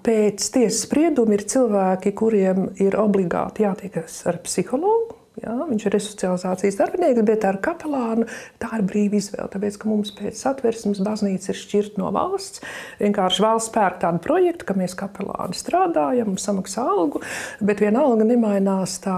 [0.03, 5.22] Pēc tiesas sprieduma ir cilvēki, kuriem ir obligāti jātiekas ar psihologu.
[5.41, 8.27] Jā, viņš ir resocializācijas darbinieks, bet ar kapelānu
[8.61, 9.47] tā ir brīva izvēle.
[9.49, 12.61] Tāpēc, ka mums pēc satversmes baznīca ir šķirta no valsts.
[12.99, 17.23] Vienkārši valsts pērk tādu projektu, ka mēs kapelāni strādājam, samaksā algu,
[17.65, 19.17] bet vienalga nemainās tā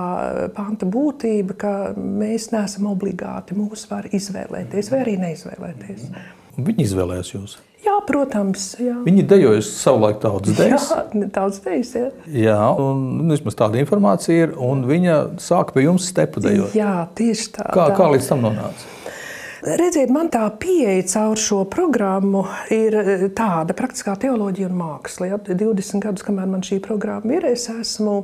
[0.55, 3.59] panta būtība, ka mēs neesam obligāti.
[3.59, 6.09] Mūs var izvēlēties vai arī neizvēlēties.
[6.55, 7.59] Viņi izvēlējās jūs.
[7.85, 8.71] Jā, protams.
[8.81, 8.95] Jā.
[9.05, 10.89] Viņi dejoja savulaik tautas dēļas.
[10.89, 11.93] Jā, tautas dēļas.
[11.99, 12.09] Jā,
[12.47, 14.57] jā un nu, vismaz tāda informācija ir.
[14.57, 16.73] Un viņa sāka pie jums stepu dejot.
[16.77, 17.69] Jā, tieši tā.
[17.69, 17.97] Kā, tā.
[17.99, 18.93] kā līdz tam nonāca?
[19.65, 22.43] Redziet, man tā pieeja caur šo programmu
[22.73, 22.93] ir
[23.33, 25.29] tāda praktiskā teoloģija un māksla.
[25.31, 25.39] Ja?
[25.41, 28.17] 20 gadus, kamēr man šī programma ir, es esmu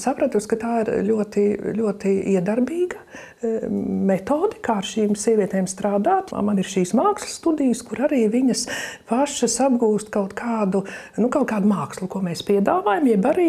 [0.00, 1.44] sapratusi, ka tā ir ļoti,
[1.78, 3.04] ļoti iedarbīga
[3.40, 6.32] metodi, kā ar šīm sievietēm strādāt.
[6.44, 8.66] Man ir šīs mākslas studijas, kur arī viņas
[9.08, 10.82] pašas apgūst kaut kādu,
[11.16, 13.48] nu, kaut kādu mākslu, ko mēs piedāvājam, jeb arī,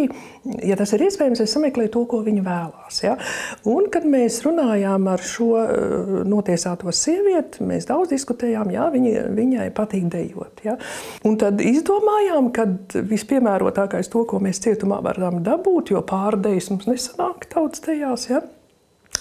[0.64, 3.02] ja tas ir iespējams, es sameklēju to, ko viņa vēlās.
[3.04, 3.18] Ja?
[3.68, 5.52] Un, kad mēs runājām ar šo
[6.30, 10.64] notiesāto sievieti, mēs daudz diskutējām, jā, viņa, viņai patīk dejot.
[10.68, 10.78] Ja?
[11.28, 12.70] Un tad izdomājām, ka
[13.12, 18.30] vispiemērotākais to, ko mēs cietumā varam dabūt, jo pārdejas mums nesanāk tautas dejās.
[18.32, 18.44] Ja?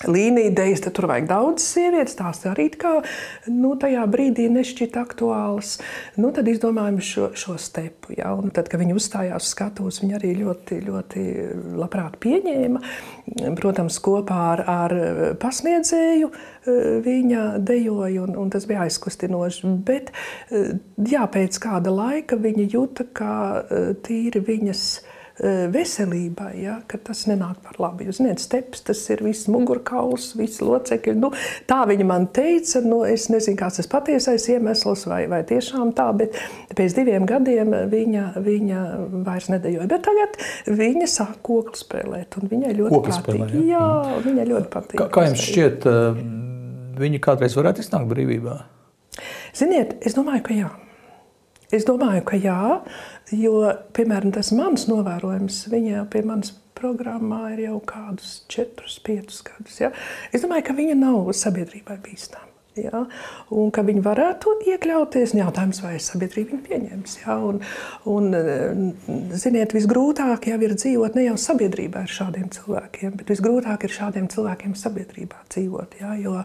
[0.08, 2.16] Līnija dejas, tad tur vajag daudz sievietes.
[2.18, 2.92] Tās arī kā,
[3.52, 5.76] nu, tajā brīdī nešķita aktuālas.
[6.20, 8.14] Nu, tad izdomājām šo, šo stepu.
[8.16, 8.32] Ja?
[8.38, 11.26] Un tad, kad viņi uzstājās uz skatuves, viņi arī ļoti, ļoti
[11.80, 12.82] labprāt pieņēma.
[13.60, 14.96] Protams, kopā ar, ar
[15.40, 19.76] pasniedzēju e, viņa dejoja, un, un tas bija aizkustinoši.
[19.86, 20.12] Bet
[20.50, 25.09] jā, pēc kāda laika viņa jūta, ka e, tīri viņas Eh,
[25.72, 28.04] veselībai, ja, ka tas nenāk par labu.
[28.06, 31.14] Jūs zināt, steps tas ir viss mugurkauls, viss locekļi.
[31.20, 31.32] Nu,
[31.70, 36.10] tā viņa man teica, nu, es nezinu, kāds tas patiesais iemesls vai, vai tiešām tā,
[36.16, 36.36] bet
[36.76, 38.82] pēc diviem gadiem viņa, viņa
[39.26, 39.88] vairs nedejoja.
[39.90, 40.36] Bet tagad
[40.68, 43.40] viņa sāk koklu spēlēt, un viņai ļoti koklu patīk.
[43.46, 45.00] Spēlē, jā, jā viņai ļoti patīk.
[45.00, 46.20] Kā, kā jums šķiet, eh,
[47.00, 48.60] viņa kādreiz varētu iznākt brīvībā?
[49.56, 50.70] Ziniet, es domāju, ka jā.
[51.70, 52.60] Es domāju, ka jā,
[53.38, 53.54] jo,
[53.94, 59.80] piemēram, tas mans novērojums, viņa pie manas programmā ir jau kādus 4, 5 gadus.
[59.82, 59.92] Ja?
[60.34, 62.49] Es domāju, ka viņa nav sabiedrībai bīstama.
[62.78, 63.02] Ja?
[63.50, 67.16] Un ka viņi varētu iekļauties, jautājums, vai sabiedrība viņu pieņems.
[67.24, 67.36] Ja?
[67.42, 67.58] Un,
[68.10, 68.28] un,
[69.34, 74.28] ziniet, visgrūtāk jau ir dzīvot ne jau sabiedrībā ar šādiem cilvēkiem, bet visgrūtāk ir šādiem
[74.30, 75.96] cilvēkiem sabiedrībā dzīvot.
[76.00, 76.14] Ja?
[76.20, 76.36] Jo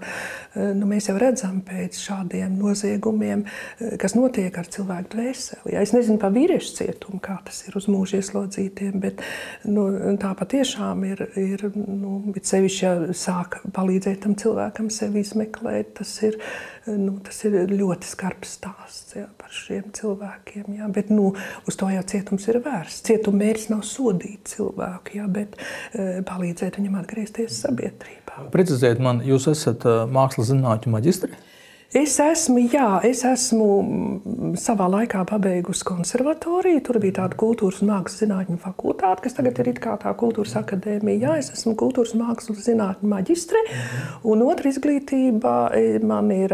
[0.55, 3.45] nu, mēs jau redzam pēc šādiem noziegumiem,
[4.01, 5.75] kas notiek ar cilvēku dvēseli.
[5.75, 5.85] Ja?
[5.85, 9.21] Es nezinu par vīriešu cietumu, kā tas ir uz mūža ieslodzītiem, bet
[9.69, 9.87] nu,
[10.21, 15.93] tā patiešām ir, ir nu, sevišķi, ja sāk palīdzēt tam cilvēkam sevi izmeklēt.
[15.99, 16.37] Tas ir,
[16.87, 20.67] nu, tas ir ļoti skarbs stāsts jā, par šiem cilvēkiem.
[20.79, 21.31] Jā, bet nu,
[21.67, 23.03] uz to jau cietums ir vērsts.
[23.09, 28.47] Cietuma mērķis nav sodīt cilvēku, jā, bet e, palīdzēt viņam atgriezties sabiedrībā.
[28.53, 31.35] Precizēt man, jūs esat e, mākslas zinātņu maģistri?
[31.95, 36.81] Es esmu, jā, es esmu mm, savā laikā pabeigusi konservatoriju.
[36.83, 41.21] Tur bija tāda kultūras un mākslas zinātņu fakultāte, kas tagad ir tā kultūras akadēmija.
[41.23, 43.61] Jā, es esmu kultūras mākslas zinātņu maģistre.
[44.27, 46.51] Un otra izglītība e, man ir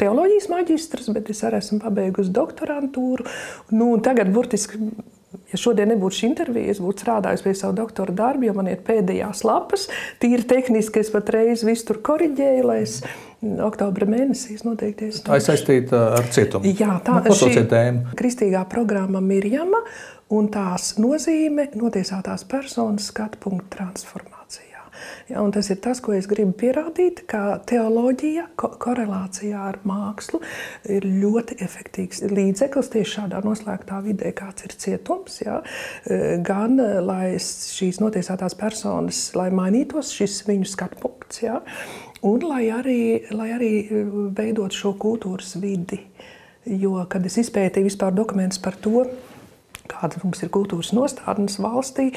[0.00, 3.28] teoloģijas maģistrs, bet es arī esmu pabeigusi doktorantūru.
[3.76, 4.80] Nu, tagad burtiski
[5.50, 8.80] Ja šodien nebūtu šī intervija, es būtu strādājis pie sava doktora darba, jo man ir
[8.86, 9.86] pēdējās lapas.
[10.22, 12.96] Tīri tehniski es patreiz visu tur korģēju, lai es
[13.64, 15.10] oktobra mēnesī noteikti.
[15.26, 16.74] Tā ir saistīta ar cietumu.
[16.74, 18.14] Jā, tā ir nu, tēma.
[18.18, 19.82] Kristīgā programma Mirjama
[20.34, 24.74] un tās nozīme notiesātās personas skatu punktu transformācijā.
[25.28, 30.40] Ja, tas ir tas, ko es gribu pierādīt, ka teoloģija ko korelācijā ar mākslu
[30.90, 35.40] ir ļoti efektīvs līdzeklis tieši šādā noslēgtā vidē, kāds ir cietums.
[35.44, 35.60] Ja,
[36.46, 41.42] gan lai šīs notiesātās personas, lai mainītos šis viņu skatu punkts.
[41.44, 41.60] Ja,
[42.24, 43.00] Un lai arī,
[43.36, 44.02] lai arī e,
[44.36, 46.00] veidot šo kultūras vidi.
[46.64, 49.04] Jo, kad es izpētīju vispār dokumentus par to,
[49.90, 52.10] kādas mums ir kultūras nostādnes valstī.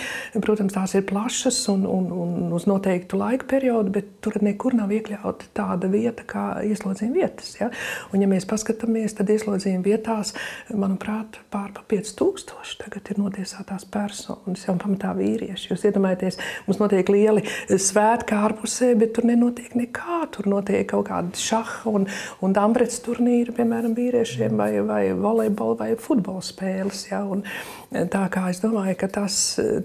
[0.43, 4.93] Protams, tās ir plašas un, un, un uz noteiktu laika periodu, bet tur nekur nav
[4.95, 7.53] iekļauta tāda vieta kā ieslodzījuma vietas.
[7.60, 7.69] Ja?
[8.13, 10.34] Un, ja mēs paskatāmies, tad ieslodzījuma vietās,
[10.71, 15.71] manuprāt, pār pa 5000 tagad ir notiesātās personas, jau pamatā vīrieši.
[15.71, 20.21] Jūs iedomājaties, mums notiek lieli svētki ārpusē, bet tur nenotiek nekā.
[20.34, 22.08] Tur notiek kaut kādi šaha un,
[22.43, 27.06] un dambrets turnīri, piemēram, vīriešiem vai, vai volejbola vai futbola spēles.
[27.12, 27.23] Ja?
[27.27, 27.43] Un,
[27.88, 29.36] Tā kā es domāju, ka tas,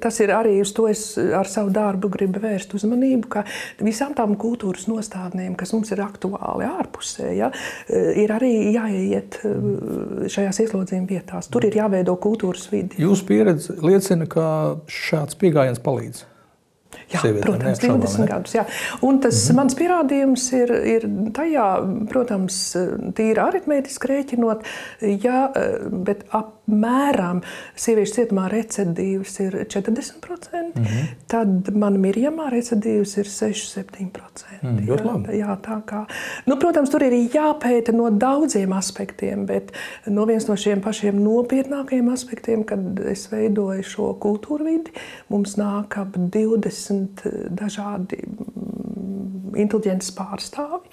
[0.03, 3.45] tas ir arī uz to es ar savu darbu gribu vērst uzmanību, ka
[3.79, 7.53] visām tām kultūras nostādnēm, kas mums ir aktuāli ārpusē, ja,
[8.19, 9.39] ir arī jāiet
[10.35, 11.51] šajās ieslodzījuma vietās.
[11.53, 12.99] Tur ir jāveido kultūras vidi.
[13.03, 14.49] Jūsu pieredze liecina, ka
[14.91, 16.27] šāds pieejams palīdz.
[17.13, 18.55] Jā, protams, 20 gadus.
[18.57, 18.65] Jā.
[19.01, 19.57] Un tas mm -hmm.
[19.57, 21.67] mans pierādījums ir, ir tajā,
[22.09, 22.77] protams,
[23.17, 24.65] tīri aritmētiski rēķinot,
[25.25, 25.51] ja,
[25.91, 27.43] bet apmēram
[27.77, 31.09] sieviešu cietumā recidīvs ir 40%, mm -hmm.
[31.27, 34.63] tad man mirjamā recidīvs ir 6-7%.
[34.63, 36.05] Mm, jā, jā, tā kā,
[36.47, 39.73] nu, protams, tur ir jāpēta no daudziem aspektiem, bet
[40.07, 44.91] no viens no šiem pašiem nopietnākajiem aspektiem, kad es veidoju šo kultūru vidi,
[45.29, 50.91] mums nāk ap 20 desmit eh, dažādi mm, inteliģentas pārstāvi,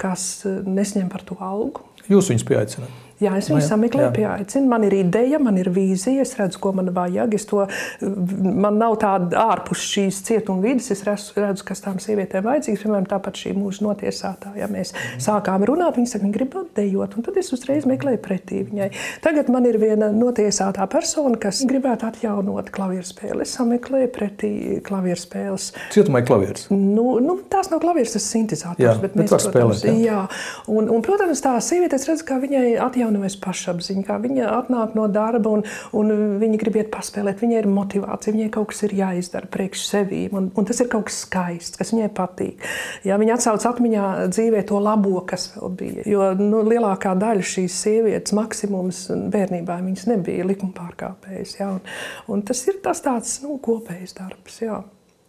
[0.00, 1.86] kas eh, nesņem par to algu.
[2.10, 3.06] Jūs viņus pieaicināt?
[3.20, 4.68] Jā, es viņu sameklēju, pieaicinu.
[4.70, 7.36] Man ir ideja, man ir vīzija, es redzu, ko man vajag.
[7.50, 7.66] To,
[8.00, 12.84] man nav tāda ārpus šīs cietuma vidas, es redzu, kas tām sievietēm vajadzīgs.
[12.84, 14.54] Piemēram, tāpat šī mūža notiesātā.
[14.58, 15.20] Ja mēs mm.
[15.24, 18.88] sākām runāt, viņa saka, viņa grib dejot, un tad es uzreiz meklēju pretī viņai.
[19.24, 23.44] Tagad man ir viena notiesātā persona, kas gribētu atjaunot klavieru spēli.
[23.44, 24.52] Es sameklēju pretī
[24.86, 25.70] klavieru spēles.
[25.92, 26.66] Cietumā ir klavieres?
[26.72, 28.84] Nu, nu, tās nav klavieres, tas ir sintēzators.
[28.84, 30.08] Jā, bet, bet mēs, protams, spēlēt, jā.
[30.10, 30.24] Jā.
[30.72, 34.04] Un, un, protams, tā sieviete, es redzu, kā viņai atjaunot atjaunojas pašapziņa.
[34.06, 35.64] Kā viņa atnāk no darba un,
[35.96, 37.40] un viņa grib iet paspēlēt.
[37.42, 40.36] Viņai ir motivācija, viņai kaut kas ir jāizdara priekš sevīm.
[40.36, 42.64] Un, un tas ir kaut kas skaists, kas viņai patīk.
[43.06, 46.06] Ja, viņa atsauc atmiņā dzīvē to labo, kas vēl bija.
[46.08, 51.58] Jo nu, lielākā daļa šīs sievietes, maksimums bērnībā, viņas nebija likuma pārkāpējas.
[51.60, 51.84] Ja, un,
[52.30, 54.62] un tas ir tas tāds nu, kopējs darbs.
[54.64, 54.82] Ja.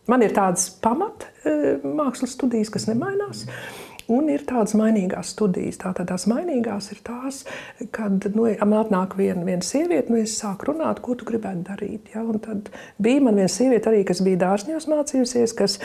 [0.10, 1.78] Man ir tādas pamat eh,
[2.28, 3.46] studijas, kas nemainās.
[3.46, 3.91] Mm.
[4.12, 5.80] Un ir tādas mainīgās studijas.
[5.82, 7.43] Tātad tās mainīgās ir tās,
[7.95, 12.12] kad nu, man atnāk viena, viena sieviete, nu, es sāku runāt, ko tu gribētu darīt.
[12.15, 12.26] Ja?
[12.26, 12.67] Un tad
[13.02, 15.80] bija man viena sieviete, arī, kas bija dārzņos mācījusies, kas,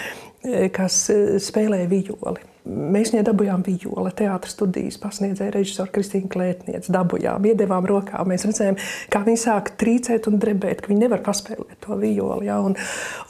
[0.74, 2.42] kas eh, spēlēja vijoli.
[2.66, 6.90] Mēs viņai dabūjām vijoli, teātris studijas pasniedzēja režisora Kristīna Klētniece.
[6.90, 8.24] Dabūjām, iedevām rokā.
[8.26, 8.80] Mēs redzējām,
[9.12, 12.50] kā viņa sāk trīcēt un drebēt, ka viņa nevar paspēlēt to vijoli.
[12.50, 12.58] Ja?
[12.66, 12.74] Un,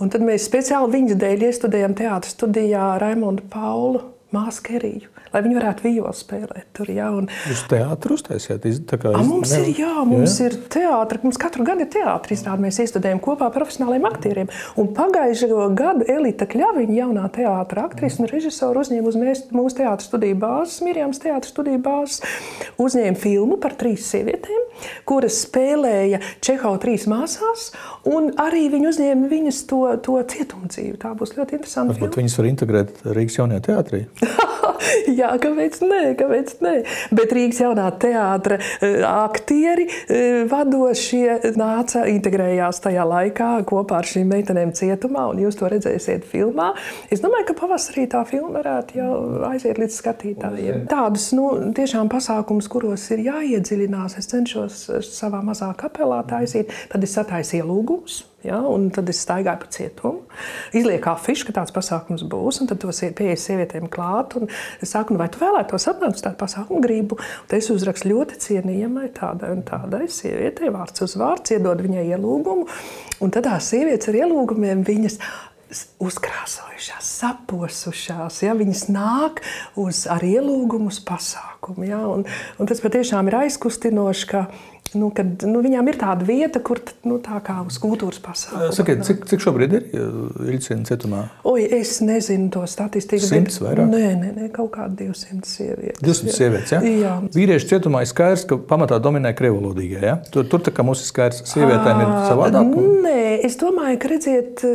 [0.01, 5.57] un tad mēs speciāli viņas dēļ iestudējām teātris studijā Raimondu Paulu māsu Keriju, lai viņi
[5.59, 6.91] varētu vijoli spēlēt tur.
[6.91, 7.29] Ja, un...
[7.47, 8.67] Jūs teātris uztaisījāt?
[9.13, 9.61] A, mums ne...
[9.63, 10.49] ir, jā, mums jā.
[10.49, 12.65] ir teātris, mums katru gadu ir teātris izrāde.
[12.65, 14.51] Mēs iestudējam kopā profesionāliem aktieriem.
[14.81, 20.07] Un pagājušo gadu Elita Kļaviņa, jaunā teātra aktrise un režisora uzņēma uz mēs, mūsu teātra
[20.07, 22.23] studiju bāzes, Mirjams teātra studiju bāzes,
[22.83, 24.67] uzņēma filmu par trīs sievietēm,
[25.09, 27.71] kuras spēlēja Čehau trīs māsās,
[28.11, 30.97] un arī viņi uzņēma viņas to, to cietumdzīvi.
[31.03, 31.97] Tā būs ļoti interesanti.
[31.97, 34.05] Varbūt viņas var integrēt Rīgas jaunajā teātrī.
[35.19, 36.75] Jā, kāpēc nē, kāpēc nē?
[37.17, 44.31] Bet Rīgas jaunā teātra eh, aktieri eh, vadošie nāca, integrējās tajā laikā kopā ar šīm
[44.33, 46.73] meitenēm cietumā, un jūs to redzēsiet filmā.
[47.13, 49.11] Es domāju, ka pavasarī tā filma varētu jau
[49.51, 50.87] aiziet līdz skatītājiem.
[50.91, 57.17] Tādus nu, tiešām pasākumus, kuros ir jāiedziļinās, es cenšos savā mazā kapelā taisīt, tad es
[57.19, 58.25] sataisu ielūgumus.
[58.45, 60.21] Ja, un tad es staigāju pa cietumu,
[60.77, 64.37] izlieku afišu, ka tāds pasākums būs, un tad tos pieeja sievietēm klāt.
[64.85, 66.83] Es saku, nu, vai tu vēlētos atnākt uz tādu pasākumu?
[66.85, 67.19] Gribu.
[67.49, 72.69] Tad es uzrakstu ļoti cienījamai tādai un tādai sievietei, vārds uz vārds, iedod viņai ielūgumu.
[73.25, 75.19] Un tad tās sievietes ar ielūgumiem viņas
[75.99, 78.39] uzkrāsojušās, saposušās.
[78.45, 79.43] Ja, viņas nāk
[79.81, 81.89] uz, ar ielūgumu uz pasākumu.
[81.89, 82.23] Ja, un,
[82.61, 84.47] un tas patiešām ir aizkustinoši, ka
[84.95, 88.71] nu, kad, nu, viņām ir tāda vieta, kur nu, tā kā uz kultūras pasākumu.
[88.77, 89.87] Sakiet, cik, cik šobrīd ir
[90.55, 91.23] Ilcīna cietumā?
[91.49, 93.25] Oi, es nezinu to statistiku.
[93.27, 93.91] Simts vairāk?
[93.91, 96.03] Nē, nē, nē, kaut kādi 200 sievietes.
[96.05, 96.37] 200 jā.
[96.39, 96.81] sievietes, ja?
[97.03, 97.15] jā.
[97.37, 100.19] Vīriešu cietumā ir skaidrs, ka pamatā dominē krievalodīgie, ja?
[100.33, 102.77] Tur, tur tā kā mums ir skaidrs, sievietēm ir savādāk?
[103.07, 104.67] Nē, es domāju, ka, redziet,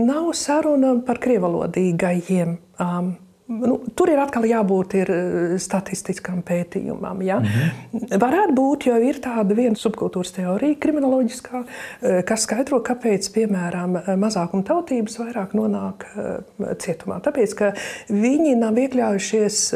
[0.00, 2.58] nav saruna par krievalodīgajiem.
[2.82, 3.14] Um,
[3.44, 7.18] Nu, tur ir atkal jābūt ir eh, statistiskam pētījumam.
[7.22, 7.42] Ja?
[7.42, 8.20] Mm -hmm.
[8.22, 14.64] Varētu būt, jo ir tāda viena subkultūras teorija, kriminoloģiskā, eh, kas skaidro, kāpēc, piemēram, mazākuma
[14.64, 17.20] tautības vairāk nonāk eh, cietumā.
[17.20, 17.72] Tāpēc, ka
[18.08, 19.74] viņi nav iekļaujušies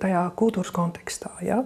[0.00, 1.30] tajā kultūras kontekstā.
[1.42, 1.64] Ja?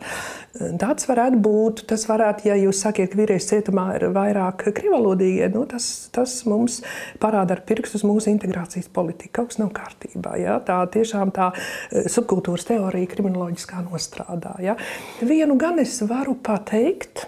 [0.59, 1.87] Tāds varētu būt.
[1.87, 6.83] Tas varētu, ja jūs sakiet, ka vīrieši cietumā ir vairāk krivalodīgie, nu, tas, tas mums
[7.21, 9.33] parāda ar pirkstu uz mūsu integrācijas politiku.
[9.33, 10.37] Kaut kas nav kārtībā.
[10.37, 10.59] Ja?
[10.59, 14.57] Tā tiešām tā eh, subkultūras teorija kriminoloģiskā nostrādā.
[14.65, 14.77] Ja.
[15.21, 17.27] Vienu gan es varu pateikt,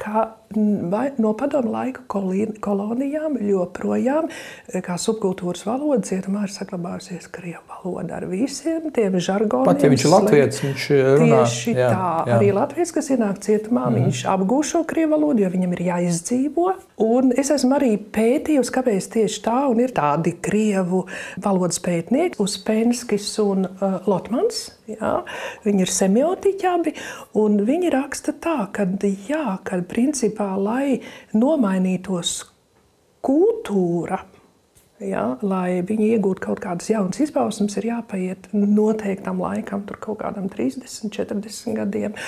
[0.00, 8.18] ka no padomu laika kolonijām joprojām eh, kā subkultūras valoda cietumā ir saglabājusies krievu valoda
[8.18, 9.68] ar visiem tiem žargoniem.
[9.68, 11.40] Pat ja viņš ir latviečs, viņš eh, runā.
[11.44, 12.38] Tieši jā, tā, jā.
[12.38, 14.00] arī latviečs, kas ienāk cietumā, mm.
[14.00, 16.68] viņš apgūš šo krievu valodu, jo viņam ir jāizdzīvo.
[17.04, 21.04] Un es esmu arī pētījusi, kāpēc tieši tā, un ir tādi krievu
[21.42, 24.68] valodas pētnieki, Uspenskis un uh, Lotmans.
[24.84, 25.22] Jā,
[25.64, 26.92] viņi ir semiotiķi abi,
[27.40, 28.84] un viņi raksta tā, ka,
[29.30, 31.00] jā, ka principā, lai
[31.36, 32.36] nomainītos
[33.24, 34.20] kultūra,
[35.02, 40.50] ja, lai viņi iegūtu kaut kādas jaunas izpausmes, ir jāpaiet noteiktam laikam, tur kaut kādam
[40.52, 42.20] 30, 40 gadiem.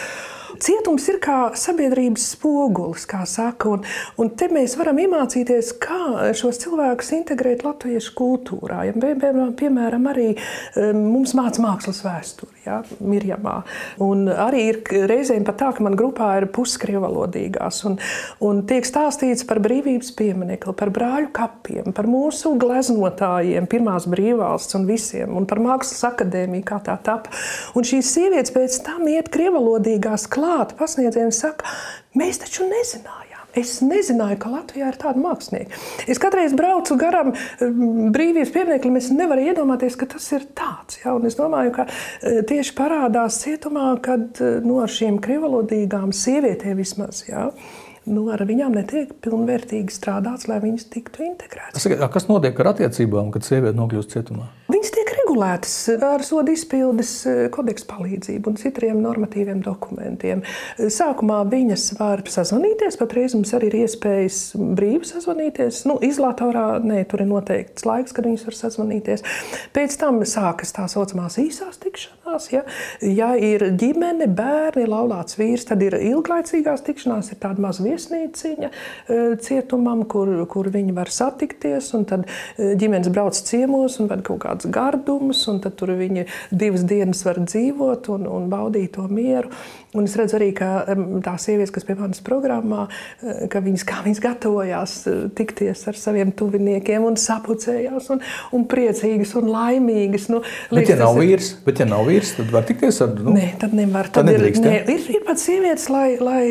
[0.62, 3.82] Cietums ir kā sabiedrības spogulis, kā saka, un,
[4.20, 8.86] un te mēs varam iemācīties, kā šos cilvēkus integrēt latviešu kultūrā.
[8.88, 10.28] Ja, piemēram, arī
[10.96, 13.58] mums māca mākslas vēsturi, ja, Mirjamā.
[14.04, 14.80] Un arī ir
[15.10, 17.98] reizēm pat tā, ka man grupā ir puskrievalodīgās, un,
[18.44, 24.88] un tiek stāstīts par brīvības pieminekli, par brāļu kapiem, par mūsu gleznotājiem, pirmās brīvvalsts un
[24.88, 27.34] visiem, un par mākslas akadēmiju, kā tā tapa.
[27.76, 31.66] Un šīs sievietes pēc tam iet krievalodīgās klātienes klāt pasniedzējiem saka,
[32.18, 33.24] mēs taču nezinājām.
[33.56, 35.78] Es nezināju, ka Latvijā ir tāda mākslinieka.
[36.12, 37.30] Es katreiz braucu garām
[38.12, 40.98] brīvības piemineklim, es nevaru iedomāties, ka tas ir tāds.
[41.00, 41.14] Ja?
[41.16, 47.24] Un es domāju, ka e, tieši parādās cietumā, kad e, no šīm krivalodīgām sievietēm vismaz.
[47.30, 47.48] Ja?
[48.06, 51.88] nu, ar viņām netiek pilnvērtīgi strādāts, lai viņas tiktu integrētas.
[52.12, 54.50] Kas notiek ar attiecībām, kad sieviete nokļūst cietumā?
[54.76, 55.74] Viņas tiek regulētas
[56.04, 60.42] ar sodu izpildes eh, kodeksu palīdzību un citiem normatīviem dokumentiem.
[60.76, 64.40] Sākumā viņas var sazvanīties, patreiz mums arī ir iespējas
[64.76, 65.78] brīvi sazvanīties.
[65.88, 69.24] Nu, izolatorā nē, tur ir noteikts laiks, kad viņas var sazvanīties.
[69.72, 72.50] Pēc tam sākas tā saucamās īsās tikšanās.
[72.52, 72.66] Ja,
[73.00, 79.24] ja ir ģimene, bērni, laulāts vīrs, tad ir ilglaicīgās tikšanās, ir tāda maza viesnīciņa eh,
[79.40, 81.94] cietumam, kur, kur viņi var satikties.
[82.12, 86.84] Tad eh, ģimenes brauc ciemos un ved kaut kādas gardumus, un tad tur viņi divas
[86.88, 89.52] dienas var dzīvot un, un baudīt to mieru.
[89.96, 90.84] Un es redzu arī, ka
[91.24, 92.86] tās sievietes, kas pie manas programmā,
[93.22, 98.22] eh, ka viņas, viņas gatavojās eh, tikties ar saviem tuviniekiem un sapucējās un,
[98.56, 100.28] un priecīgas un laimīgas.
[100.32, 100.42] Nu,
[100.72, 103.30] bet, ja nav vīrs, bet, ja nav vīrs, tad var tikties ar viņu?
[103.30, 104.10] Nu, nē, tad nevar.
[104.12, 106.42] Tad, tad ir, ne, ir, ir pat sievietes, lai, lai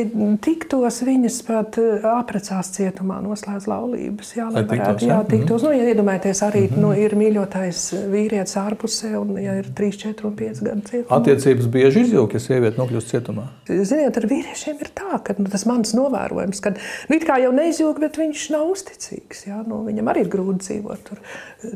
[0.44, 4.36] tiktos, viņas pat eh, aprecās cietumā, noslēdz laulības.
[4.40, 5.62] Jā, lai, lai varētu, tiktos, jā, tiktos.
[5.62, 6.82] Mm nu, ja iedomājieties, arī mm -hmm.
[6.82, 7.82] nu, ir mīļotais
[8.12, 11.20] vīrietis ārpusē un ja ir 3, 4 un 5 gadu cietumā.
[11.20, 13.86] Attiecības bieži izjūg, ja sieviete nokļūst cietumā cietumā?
[13.86, 18.18] Ziniet, ar vīriešiem ir tā, ka nu, tas mans novērojums, ka nu, jau neizjūg, bet
[18.20, 19.46] viņš nav uzticīgs.
[19.48, 19.62] Ja?
[19.66, 21.22] Nu, viņam arī ir grūti dzīvot tur,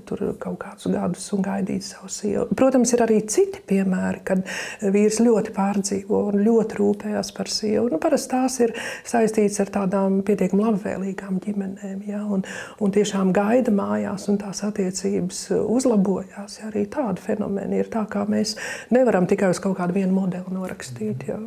[0.07, 2.47] tur kaut kādus gadus un gaidīt savu sievu.
[2.55, 4.43] Protams, ir arī citi piemēri, kad
[4.81, 7.87] vīrs ļoti pārdzīvo un ļoti rūpējas par sievu.
[7.93, 8.75] Nu, parasti tās ir
[9.07, 12.03] saistītas ar tādām pietiekami labvēlīgām ģimenēm.
[12.09, 12.23] Ja?
[12.29, 12.45] Un,
[12.79, 16.59] un tiešām gaida mājās un tās attiecības uzlabojās.
[16.61, 16.69] Ja?
[16.69, 18.55] Arī tādi fenomeni ir tā, kā mēs
[18.93, 21.25] nevaram tikai uz kaut kādu vienu modeli norakstīt.
[21.29, 21.39] Ja?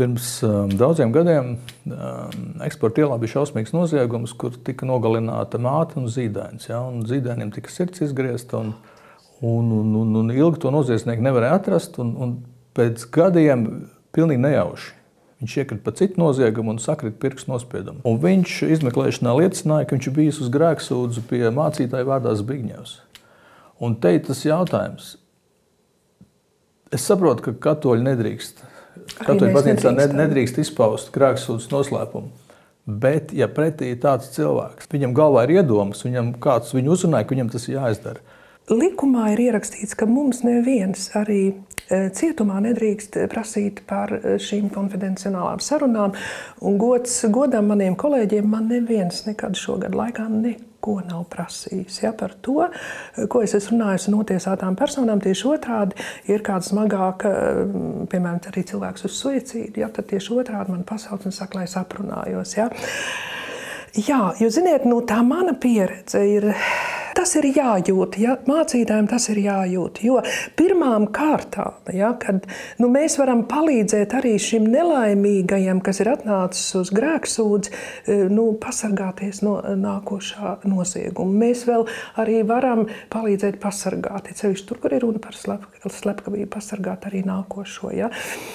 [0.00, 6.06] Pirms um, daudziem gadiem um, eksporta ielā bija šausmīgs noziegums, kur tika nogalināta māte un
[6.08, 6.70] zīdainis.
[6.70, 8.70] Ja, un zīdainim tika sirds izgriezta, un,
[9.44, 12.00] un, un, un, un ilgi to noziedznieku nevarēja atrast.
[12.00, 12.32] Un, un
[12.78, 13.66] pēc gadiem
[14.16, 14.96] pilnīgi nejauši
[15.40, 18.02] viņš iekrita pa citu noziegumu un sakrita pirkstu nospiedumu.
[18.08, 22.98] Un viņš izmeklēšanā liecināja, ka viņš ir bijis uz grēksūdzu pie mācītāja vārdā Zbigņevs.
[23.80, 25.14] Un te ir tas jautājums.
[26.92, 28.64] Es saprotu, ka katoļi nedrīkst
[29.20, 32.30] Katoļu baznīcā nedrīkst izpaust grēksūdzes noslēpumu.
[32.90, 37.36] Bet, ja pretī ir tāds cilvēks, viņam galvā ir iedomas, viņam kāds viņu uzrunāja, ka
[37.36, 38.22] viņam tas ir jāizdara.
[38.70, 45.62] Likumā ir ierakstīts, ka mums neviens arī e, cietumā nedrīkst prasīt par e, šīm konfidencionālām
[45.64, 46.14] sarunām.
[46.62, 52.02] Un gods, godam maniem kolēģiem, man neviens nekad šogad laikā neko neko nav prasījis.
[52.02, 52.68] Ja, par to,
[53.28, 55.94] ko es esmu runājis ar notiesātām personām, tieši otrādi
[56.28, 57.32] ir kāda smagāka,
[58.10, 59.80] piemēram, arī cilvēks uz suicīdu.
[59.80, 62.56] Ja, tad tieši otrādi man pasauc un saka, lai es aprunājos.
[62.56, 62.70] Ja.
[63.90, 66.52] Jā, jo ziniet, nu, tā mana pieredze ir
[67.20, 68.36] tas ir jājūt, ja?
[68.48, 70.00] mācītājiem tas ir jājūt.
[70.06, 70.20] Jo
[70.56, 72.46] pirmām kārtām, ja, kad
[72.80, 77.72] nu, mēs varam palīdzēt arī šim nelaimīgajam, kas ir atnācis uz grēksūdzi,
[78.08, 81.36] e, nu, pasargāties no nākošā nozieguma.
[81.44, 81.84] Mēs vēl
[82.20, 87.20] arī varam palīdzēt pasargāt, ja ceļš tur, kur ir runa par slep, slepkavību, pasargāt arī
[87.28, 87.92] nākošo.
[87.96, 88.08] Ja?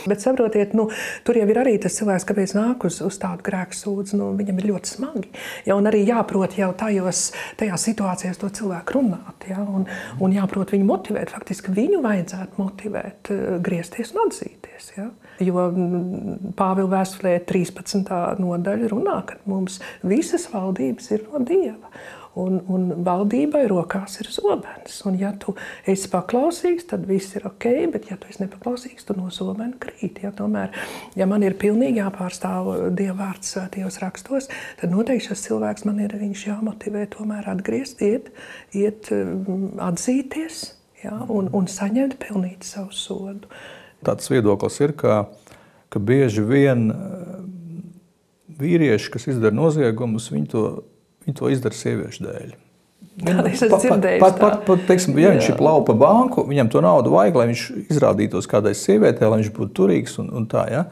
[0.09, 0.88] Bet saprotiet, nu,
[1.28, 4.72] tur jau ir arī tas cilvēks, kāpēc nāk uz, uz tādu grēksūdzi, nu, viņam ir
[4.74, 5.34] ļoti smagi.
[5.70, 7.28] Ja, un arī jāprot jau tajos,
[7.61, 9.47] tajās situācijās to cilvēku runāt.
[9.49, 9.88] Ja, un,
[10.24, 11.34] un jāprot viņu motivēt.
[11.36, 14.91] Faktiski viņu vajadzētu motivēt, eh, griezties un atzīties.
[14.97, 15.10] Ja.
[15.43, 18.12] Jo mm, Pāvila vēstulē 13.
[18.41, 21.91] nodaļa runā, ka mums visas valdības ir no Dieva.
[22.36, 24.98] Un, un valdībai rokās ir zobens.
[25.08, 25.54] Un, ja tu
[25.88, 30.20] esi paklausīgs, tad viss ir ok, bet, ja tu esi nepaklausīgs, tad no zobena krīt.
[30.26, 30.74] Ja, tomēr,
[31.16, 34.50] ja man ir pilnīgi jāpārstāv Dieva vārds svētajos rakstos,
[34.82, 38.34] tad noteikti šis cilvēks man ir jāmotivē tomēr atgriezt, iet,
[38.76, 40.66] iet mm, atzīties
[41.06, 43.52] ja, un, un saņemt pilnīgi savu sodu.
[44.06, 45.24] Tāds viedoklis ir, ka,
[45.88, 46.90] ka bieži vien
[48.60, 50.66] vīrieši, kas izdara noziegumus, viņi to
[51.26, 52.53] Viņi to izdara sieviešu dēļ.
[53.15, 54.19] Esmu dzirdējis.
[54.19, 57.63] Pat, pat, pat, teiksim, ja viņš ir plaupa banku, viņam to naudu vajag, lai viņš
[57.88, 60.65] izrādītos kādai sievietei, lai viņš būtu turīgs un, un tā.
[60.71, 60.84] Ja?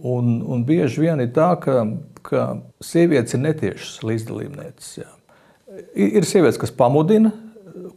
[0.00, 1.82] Un, un bieži vien ir tā, ka,
[2.24, 2.46] ka
[2.84, 4.94] sievietes ir netiešas līdzdalībnieces.
[5.02, 5.10] Ja?
[5.92, 7.34] Ir, ir sievietes, kas pamudina,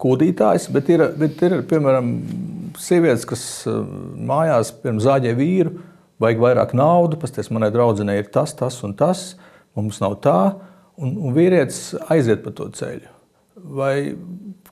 [0.03, 2.11] kūdītājs, bet ir, bet ir piemēram
[2.84, 3.80] sievietes, kas eh,
[4.28, 5.78] mājās pirms zāģē vīru,
[6.24, 9.34] vajag vairāk naudu, pasties manai draudzenei ir tas, tas un tas,
[9.78, 10.38] mums nav tā
[10.98, 13.10] un, un vīrietis aiziet pa to ceļu.
[13.78, 13.96] Vai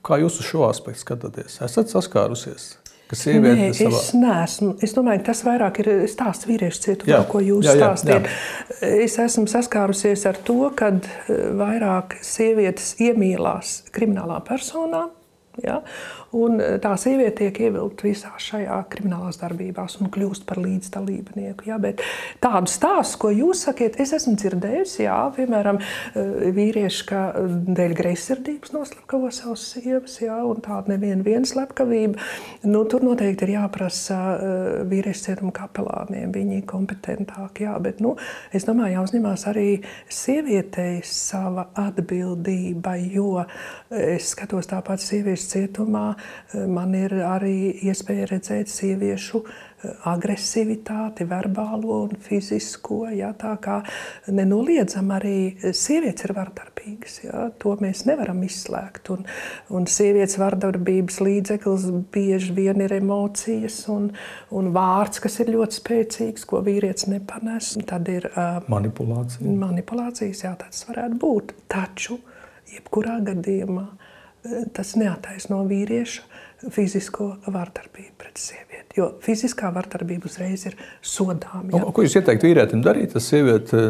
[0.04, 1.60] kā jūs uz šo aspektu skatāties?
[1.64, 2.72] Esat saskārusies?
[3.12, 4.70] Nē, es neesmu.
[4.80, 8.28] Es domāju, tas vairāk ir stāsts vīriešu cietumā, ko jūs jā, jā, stāstījat.
[8.28, 8.92] Jā.
[9.04, 15.10] Es esmu saskārusies ar to, ka eh, vairāk sievietes iemīlās kriminālā personā.
[15.60, 15.82] Ja?
[16.32, 21.66] Un e, tā sieviete tiek ievilkta visā šajā kriminālās darbībās un kļūst par līdzdalībnieku.
[21.68, 21.76] Ja?
[21.82, 22.00] Bet
[22.40, 25.02] tādu stāstu, ko jūs sakiet, es esmu dzirdējusi.
[25.04, 25.80] Jā, piemēram,
[26.16, 26.24] e,
[26.56, 32.24] vīrieši, ka e, dēļ greizsirdības noslepkavo savas sievas, jā, un tāda neviena slepkavība.
[32.64, 34.18] Nu, tur noteikti ir jāprasa
[34.88, 37.66] vīriešu cietuma kapelāniem, viņi ir kompetentāki.
[37.66, 38.14] Jā, bet, nu,
[38.56, 39.68] es domāju, jāuzņemās arī
[40.08, 43.44] sievietei sava atbildība, jo
[43.92, 46.06] es skatos tāpat sieviešu cietumā
[46.68, 53.04] man ir arī iespēja redzēt sieviešu eh, agresivitāti, verbālo un fizisko.
[53.16, 53.80] Ja, tā kā
[54.32, 57.18] nenoliedzam arī sievietes ir vardarbīgas.
[57.24, 59.12] Ja, to mēs nevaram izslēgt.
[59.14, 59.26] Un,
[59.74, 64.10] un sievietes vardarbības līdzeklis bieži vien ir emocijas un,
[64.54, 67.74] un vārds, kas ir ļoti spēcīgs, ko vīrietis nepanes.
[67.88, 69.56] Tad ir uh, manipulācija.
[69.62, 71.56] manipulācijas, jā, tas varētu būt.
[71.72, 72.18] Taču,
[72.72, 73.86] jebkurā gadījumā,
[74.74, 78.98] tas neataisno vīrieša fizisko vardarbību pret sievieti.
[78.98, 81.80] Jo fiziskā vardarbība uzreiz ir sodāma.
[81.94, 83.14] Ko jūs ieteiktu vīrietim darīt?
[83.16, 83.88] Tas sieviete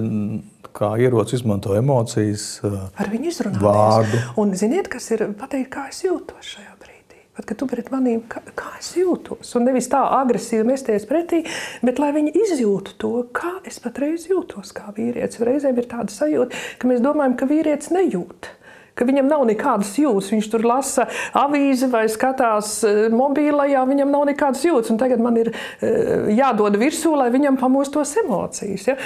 [0.72, 3.64] kā ierocis izmanto emocijas, ar viņu izrunāties.
[3.64, 4.22] Vārdu.
[4.40, 7.20] Un ziniet, kas ir pateikt, kā es jūtos šajā brīdī?
[7.36, 11.42] Pat, kad tu pret manīm, kā, kā es jūtos, un nevis tā agresīvi mesties pretī,
[11.84, 15.44] bet lai viņi izjūtu to, kā es patreiz jūtos kā vīrietis.
[15.44, 18.52] Reizēm ir tāda sajūta, ka mēs domājam, ka vīrietis nejūt
[18.98, 20.30] ka viņam nav nekādas jūtas.
[20.34, 21.06] Viņš tur lasa
[21.38, 24.92] avīzi vai skatās eh, mobilajā, viņam nav nekādas jūtas.
[25.00, 28.86] Tagad man ir eh, jādod virsū, lai viņam pamostos emocijas.
[28.90, 28.96] Ja?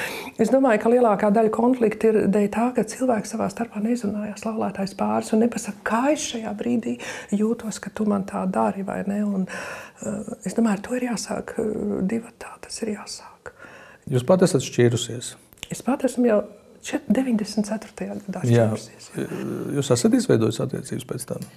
[0.42, 4.96] Es domāju, ka lielākā daļa konflikta ir dēļ tā, ka cilvēki savā starpā nezinājas laulātais
[4.98, 6.96] pāris un nepasaka, kā es šajā brīdī
[7.36, 9.22] jūtos, ka tu man tā dari vai ne.
[9.26, 11.56] Un, uh, es domāju, to ir jāsāk
[12.06, 13.52] divatā, tas ir jāsāk.
[14.12, 15.32] Jūs pat esat šķīrusies?
[15.72, 16.40] Es pat esmu jau
[16.86, 18.20] 94.
[18.26, 19.10] gadā šķīrusies.
[19.76, 21.48] Jūs esat izveidojis attiecības pēc tam?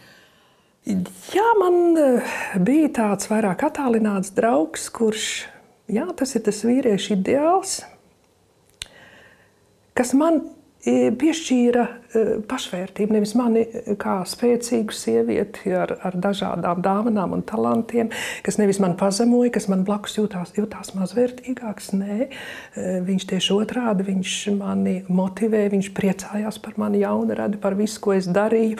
[1.35, 5.25] Jā, man eh, bija tāds vairāk attālināts draugs, kurš,
[5.91, 7.81] jā, tas ir tas vīriešu ideāls,
[9.93, 10.41] kas man
[10.85, 11.98] piešķīra e,
[12.49, 13.13] pašvērtību.
[13.13, 18.09] Nevis mani e, kā spēcīgu sievieti ar, ar dažādām dāvanām un talantiem,
[18.45, 21.91] kas nevis man pazemoja, kas man blakus jutās, jutās mazvērtīgāks.
[21.99, 28.01] Nē, e, viņš tieši otrādi viņš mani motivē, viņš priecājās par mani jaunradi, par visu,
[28.03, 28.79] ko es darīju,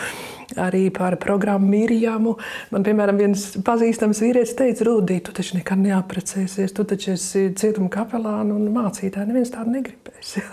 [0.58, 2.36] arī par programmu Mirjamu.
[2.74, 7.92] Man, piemēram, viens pazīstams vīrietis teica, Rūdī, tu taču nekad neaprecēsies, tu taču esi cietuma
[7.94, 10.38] kapelāna un mācītāja, neviens tādu negribēs.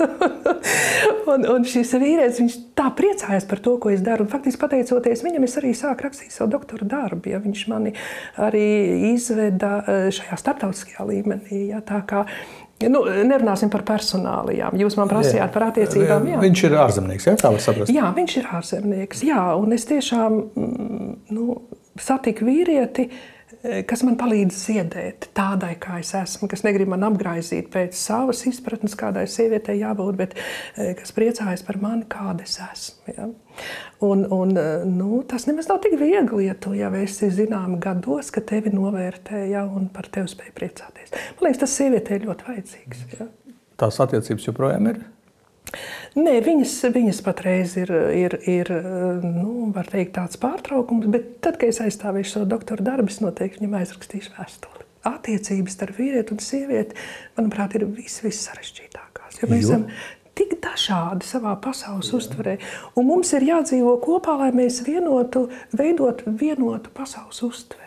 [1.27, 2.39] Un, un šis vīrietis
[2.77, 4.27] tā priecājās par to, ko es daru.
[4.27, 7.33] Un, faktiski, pateicoties viņam, es arī sāku rakstīt savu doktora darbu.
[7.33, 7.95] Ja, viņš mani
[8.41, 8.68] arī
[9.14, 11.66] izveda eh, šajā starptautiskajā līmenī.
[11.72, 11.83] Ja,
[12.77, 14.74] Nu, nerunāsim par personālijām.
[14.77, 16.27] Jūs man prasījāt par attiecībām.
[16.29, 16.41] Jā.
[16.43, 17.93] Viņš ir ārzemnieks, jā, tā var saprast.
[17.95, 19.22] Jā, viņš ir ārzemnieks.
[19.24, 21.57] Jā, un es tiešām mm, nu,
[21.97, 23.09] satiku vīrieti,
[23.88, 28.96] kas man palīdz ziedēt tādai, kā es esmu, kas negrib man apgraizīt pēc savas izpratnes,
[28.98, 30.36] kādai sievietei jābūt, bet
[31.00, 33.16] kas priecājas par mani, kāda es esmu.
[33.16, 33.28] Ja?
[34.06, 34.52] Un, un,
[34.92, 39.46] nu, tas nemaz nav tik viegli, ja tu jau esi zināms gados, ka tevi novērtē
[39.50, 41.14] ja, un par tevi spēj priecāties.
[41.36, 43.04] Man liekas, tas sievietei ir ļoti vajadzīgs.
[43.16, 43.30] Ja.
[43.80, 45.04] Tās attiecības joprojām ir.
[46.16, 48.70] Nē, viņas, viņas patreiz ir, ir, ir
[49.24, 53.80] nu, teikt, tāds pārtraukums, bet tad, kad es aizstāvēšu savu doktora darbu, es noteikti viņam
[53.80, 54.86] aizrakstīšu vēstuli.
[55.06, 56.96] Attiecības starp vīrieti un sievieti,
[57.36, 59.42] manuprāt, ir vis, vis sarežģītākās.
[59.42, 59.74] Jo mēs jo?
[59.74, 59.84] esam
[60.36, 62.20] tik dažādi savā pasaules Jā.
[62.20, 62.56] uztverē,
[62.96, 65.46] un mums ir jādzīvo kopā, lai mēs vienotu,
[65.76, 67.84] veidotu vienotu pasaules uztveri.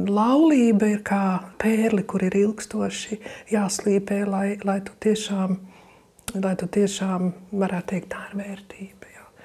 [0.00, 1.24] Laulība ir kā
[1.60, 3.20] pērli, kur ir ilgstoši
[3.52, 5.58] jāslīpē, lai, lai tu tiešām
[6.38, 9.00] lai tu tiešām varētu teikt, tā ir vērtība.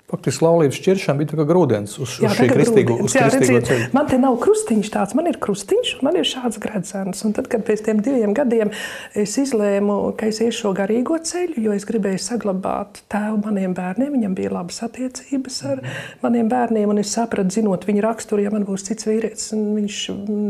[0.05, 3.69] Faktiski laulības šķiršana bija kā grūdienis uz, jā, uz šī kristīgo, uz jā, kristīgo redziet,
[3.71, 3.85] ceļu.
[3.95, 7.23] Man te nav krustiņš tāds, man ir krustiņš un man ir šāds gredzens.
[7.25, 8.69] Un tad, kad pēc tiem diviem gadiem
[9.17, 14.13] es izlēmu, ka es iešu šo garīgo ceļu, jo es gribēju saglabāt tēvu maniem bērniem,
[14.13, 15.81] viņam bija labas attiecības ar
[16.21, 20.03] maniem bērniem, un es sapratu, zinot viņa raksturu, ja man būs cits vīrietis, viņš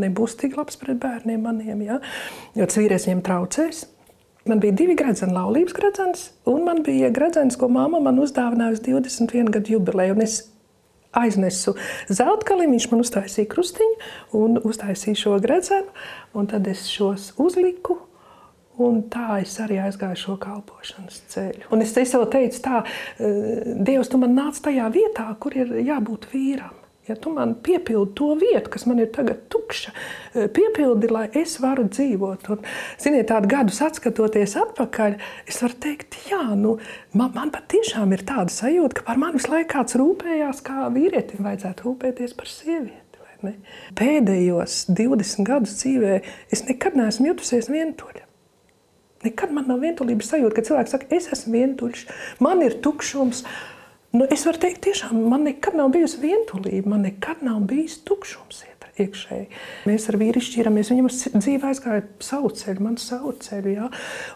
[0.03, 2.03] nebūs tik labs pret bērniem maniem, ja?
[2.59, 3.85] jo tas vīrietis viņiem traucēs.
[4.45, 8.81] Man bija divi gradzeni, laulības gradzens, un man bija gradzens, ko mamma man uzdāvināja uz
[8.85, 10.19] 21 gadu jubileju.
[10.21, 10.43] Es
[11.17, 11.73] aiznesu
[12.13, 15.89] zeltkalim, viņš man uztaisīja krustiņu un uztaisīja šo gradzenu,
[16.37, 17.97] un tad es šos uzliku.
[18.85, 21.69] Un tā es arī aizgāju šo kalpošanas ceļu.
[21.71, 22.81] Un es, es tev teicu, tā,
[23.17, 26.84] Dievs, tu man nāc tajā vietā, kur ir jābūt vīram.
[27.05, 29.91] Ja tu man piepildi to vietu, kas man ir tagad tukša,
[30.33, 32.47] e, piepildi, lai es varu dzīvot.
[32.55, 32.63] Un,
[33.01, 36.79] ziniet, tādu gadus atskatoties atpakaļ, es varu teikt, jā, nu,
[37.13, 41.45] man, man patiešām ir tāda sajūta, ka par mani visu laiku kāds rūpējās, kā vīrietim
[41.45, 43.03] vajadzētu rūpēties par sievieti.
[43.99, 46.15] Pēdējos 20 gadus dzīvē
[46.53, 48.23] es nekad neesmu jutusies vientuļa.
[49.25, 52.05] Nekad man nav vientulības sajūta, ka cilvēks saka, es esmu vientuļš,
[52.45, 53.45] man ir tukšums.
[54.15, 58.61] Nu, es varu teikt, tiešām man nekad nav bijusi vientulība, man nekad nav bijis tukšums
[59.01, 59.47] iekšēji.
[59.89, 63.73] Mēs ar vīru šķīramies, viņam dzīve aizgāja savu ceļu, man savu ceļu.
[63.75, 63.89] Jā.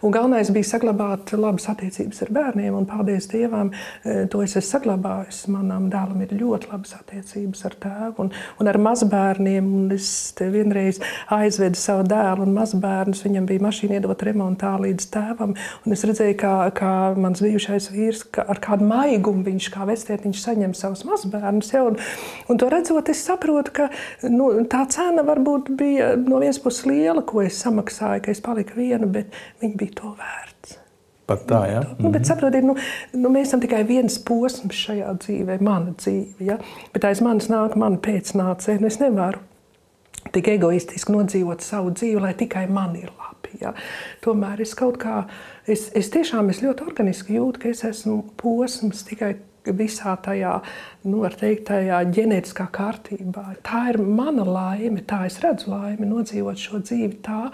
[0.06, 3.72] Un galvenais bija saglabāt labas attiecības ar bērniem, un paldies Dievam,
[4.04, 5.42] e, to es esmu saglabājis.
[5.54, 9.72] Manam dēlam ir ļoti labas attiecības ar tēvu un, un ar mazbērniem.
[9.80, 11.00] Un es vienreiz
[11.34, 16.36] aizvedu savu dēlu un mazbērnus, viņam bija mašīna iedot remontā līdz tēvam, un es redzēju,
[16.40, 21.72] kā, kā mans bijušais vīrs, kā ar kādu maigumu viņš kā vectētiņš saņem savus mazbērnus.
[21.74, 22.00] Ja, un,
[22.50, 23.90] un to redzot, es saprotu, ka
[24.28, 28.80] nu, tā cena varbūt bija no vienas puses liela, ko es samaksāju, ka es paliku
[28.80, 30.78] viena, bet viņa bija to vērts.
[31.30, 31.82] Pat tā, ja?
[32.02, 32.74] Nu, bet, saprotiet, nu,
[33.14, 36.42] nu, mēs esam tikai viens posms šajā dzīvē, mana dzīve.
[36.48, 36.58] Ja?
[36.96, 39.44] Bet aiz manis nāk mana pēcnācēja, un es nevaru
[40.34, 43.60] tik egoistiski nodzīvot savu dzīvi, lai tikai man ir labi.
[43.62, 43.76] Ja?
[44.26, 45.22] Tomēr es kaut kā,
[45.70, 49.36] es, es tiešām es ļoti organiski jūtu, ka es esmu posms tikai
[49.76, 50.56] visā tajā,
[51.10, 53.46] nu, teikt, tajā ģenētiskā kārtībā.
[53.66, 57.50] Tā ir mana laime, tā es redzu laimi, nodzīvot šo dzīvi tā,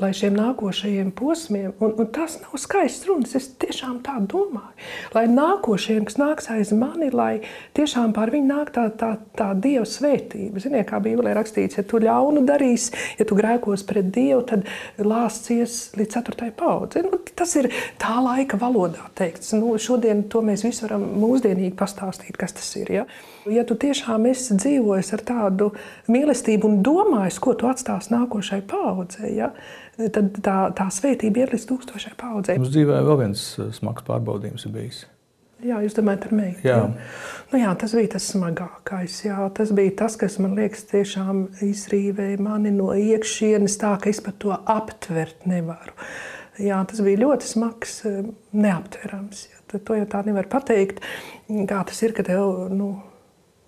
[0.00, 4.72] lai šiem nākošajiem posmiem, un, un tas nav skaists runas, es tiešām tā domāju,
[5.14, 7.42] lai nākošajiem, kas nāks aiz mani, lai
[7.76, 10.62] tiešām pār viņu nāk tā, tā, tā Dieva svētība.
[10.62, 15.90] Ziniet, kā Bībelē rakstīts, ja tu ļaunu darīsi, ja tu grēkos pret Dievu, tad lāsties
[15.98, 17.04] līdz ceturtajai paudzei.
[17.06, 17.70] Nu, tas ir
[18.00, 19.52] tā laika valodā teikts.
[19.58, 22.92] Nu, šodien to mēs visi varam mūsdienīgi pastāstīt, kas tas ir.
[23.00, 23.04] Ja,
[23.50, 25.70] ja tu tiešām esi dzīvojis ar tādu
[26.10, 29.52] mīlestību un domājis, ko tu atstāsi nākošai paudzei, ja,
[30.14, 32.58] tad tā, tā svētība ir līdz tūkstošai paudzei.
[32.60, 35.00] Mums dzīvē vēl viens eh, smags pārbaudījums ir bijis.
[35.60, 36.62] Jā, jūs domājat par meitu.
[36.64, 36.76] Jā.
[36.80, 37.44] Jā.
[37.50, 39.18] Nu, jā, tas bija tas smagākais.
[39.26, 39.44] Jā.
[39.56, 44.38] Tas bija tas, kas man liekas, tiešām izrīvēja mani no iekšienes, tā ka es pat
[44.40, 45.92] to aptvert nevaru.
[46.60, 48.22] Jā, tas bija ļoti smags, eh,
[48.56, 49.46] neaptverams.
[49.50, 49.58] Jā.
[49.76, 51.04] To jau tā nevar pateikt.
[51.46, 52.94] Kā tas ir, ka tev, nu,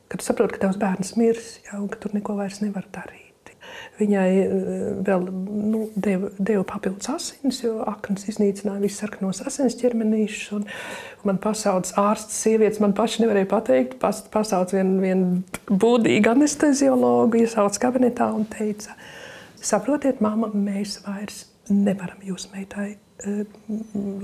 [0.09, 3.22] kad tu saproti, ka tavs bērns mirs, jā, un ka tur neko vairs nevar darīt.
[4.01, 4.53] Viņai eh,
[5.05, 10.65] vēl nu, deva, deva papildus asinis, jo aknas iznīcināja visas sarkanos asins ķermenīšus.
[11.29, 13.99] Man pasauc ārsts, sievietes, man paši nevarēja pateikt.
[14.03, 15.25] Pas, pasauc vienu vien
[15.69, 18.97] būdīgu anesteziologu, iesauc kabinetā un teica,
[19.63, 23.45] saprotiet, mamma, mēs vairs nevaram jūs meitai uh,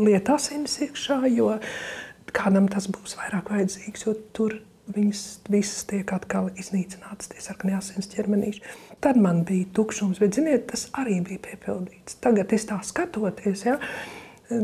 [0.01, 1.53] liet asinis iekšā, jo
[2.35, 4.59] kādam tas būs vairāk vajadzīgs, jo tur
[4.95, 5.23] viņas
[5.53, 8.63] visas tiek atkal iznīcinātas, tie sarkanie asins ķermenīši.
[9.05, 12.19] Tad man bija tukšums, bet, ziniet, tas arī bija piepildīts.
[12.25, 13.77] Tagad es tā skatoties, ja,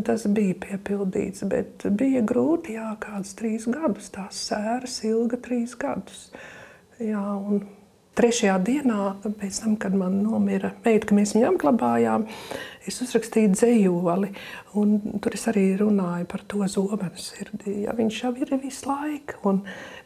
[0.06, 6.28] tas bija piepildīts, bet bija grūti, jā, kāds trīs gadus, tās sēras ilga trīs gadus.
[7.02, 7.64] Jā, un
[8.18, 9.00] trešajā dienā,
[9.40, 12.28] pēc tam, kad man nomira meita, ka mēs viņu apglabājām,
[12.88, 14.30] es uzrakstīju dzējoli.
[14.74, 17.84] Tur es arī runāju par to zobenu sirdī.
[17.84, 19.36] Ja, viņš jau ir visu laiku.
[19.46, 19.60] Un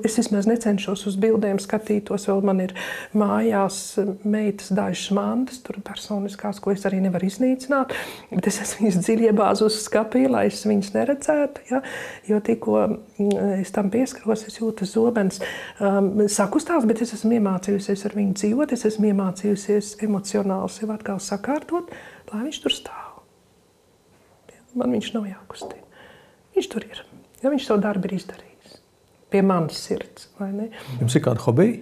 [0.05, 2.27] es vismaz necenšos uz bildēm skatītos.
[2.29, 2.75] Vēl man ir
[3.17, 3.81] mājās
[4.29, 7.95] meitas dažas mantas, tur personiskās, ko es arī nevaru iznīcināt.
[8.35, 11.65] Bet es esmu viņas dziļi iebāzu uz skapī, lai es viņas neredzētu.
[11.73, 11.83] Ja,
[12.29, 15.41] jo tikko mm, es tam pieskaros, es jūtu zobens
[15.81, 18.75] um, sakustās, bet es esmu iemācījusies ar viņu dzīvot.
[18.77, 21.91] Es esmu iemācījusies emocionāli sev atkal sakārtot
[22.33, 23.23] lai viņš tur stāv.
[24.79, 26.03] Man viņš nav jākustina.
[26.55, 27.01] Viņš tur ir.
[27.43, 28.81] Ja viņš savu darbu ir izdarījis.
[29.33, 30.29] Pie manas sirds.
[30.39, 31.81] Jums ir kāda hobija?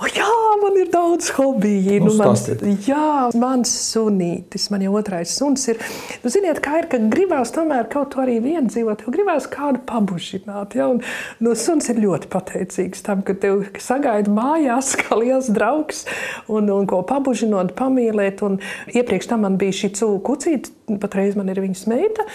[0.00, 0.26] O, jā,
[0.62, 1.98] man ir daudz hobiju.
[2.00, 2.46] Nu, nu, mans,
[2.86, 5.80] jā, mans sunītis, man jau otrais suns ir.
[6.22, 9.82] Nu, ziniet, kā ir, ka gribās tomēr kaut ko arī vien dzīvot, jo gribās kādu
[9.88, 10.78] pabužināt.
[10.78, 10.88] Ja?
[10.94, 11.02] Un,
[11.44, 16.06] nu, suns ir ļoti pateicīgs tam, ka tev sagaida mājās kā liels draugs
[16.48, 18.40] un, un ko pabužinot, pamīlēt.
[18.46, 18.56] Un
[18.94, 22.26] iepriekš tam man bija šī cūku kucīte, patreiz man ir viņas meita.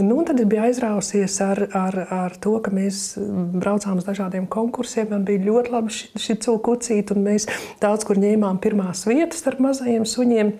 [0.00, 3.14] Nu, tad es biju aizrausies ar, ar, ar to, ka mēs
[3.62, 5.10] braucām uz dažādiem konkursiem.
[5.12, 7.48] Man bija ļoti labi šī cūkucīte, un mēs
[7.82, 10.54] daudz kur ņēmām pirmās vietas starp mazajiem suņiem.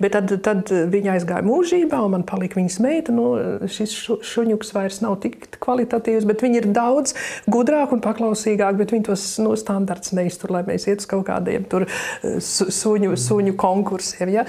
[0.00, 3.12] Bet tad, tad viņa aizgāja mūžībā, un man palika viņas meita.
[3.12, 3.26] Nu,
[3.68, 3.92] šis
[4.24, 7.12] šuņuks vairs nav tik kvalitatīvs, bet viņi ir daudz
[7.50, 8.80] gudrāki un paklausīgāki.
[8.80, 13.12] Bet viņi tos no standarts neiztur, lai mēs ietu uz kaut kādiem tur eh, suņu,
[13.20, 14.32] suņu konkursiem.
[14.32, 14.46] Ja?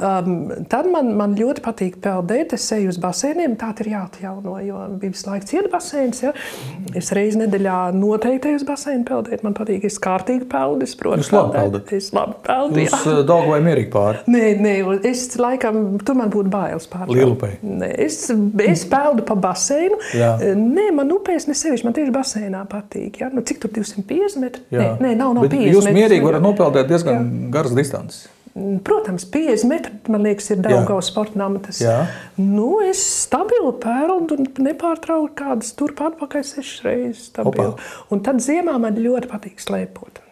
[0.00, 2.56] Um, tad man, man ļoti patīk peldēt.
[2.56, 6.24] Es eju uz basēniem, tā ir jāatjauno, jo bija visu laiku cieta basēns.
[6.24, 6.32] Ja?
[6.96, 9.44] Es reizi nedēļā noteikti eju uz basēnu peldēt.
[9.44, 10.88] Man patīk, es kārtīgi peldu.
[10.88, 11.94] Es, protams, labi peldat?
[12.00, 12.80] Es labi peldu.
[12.84, 14.24] Jūs uh, daudz vai mierīgi pāri?
[14.30, 14.74] Nē, nē,
[15.08, 17.56] es laikam, tur man būtu bailes pār Lielupei.
[17.90, 18.20] Es,
[18.66, 19.98] es peldu pa baseinu.
[20.16, 20.34] Jā.
[20.58, 23.22] Nē, man upēs nesevišķi, man tieši baseinā patīk.
[23.22, 23.30] Ja?
[23.34, 24.64] Nu, cik tur 250 metri?
[24.74, 27.52] Nē, nē, nav, nav Bet 50 Jūs mierīgi varat nopeldēt diezgan jā.
[27.54, 28.24] garas distances.
[28.86, 31.80] Protams, 50 metri, man liekas, ir Daugavas sporta namatas.
[32.38, 37.32] Nu, es stabili peldu un nepārtraukti kādas turp atpakaļ sešas reizes.
[38.14, 40.22] Un tad ziemā man ļoti patīk slēpot.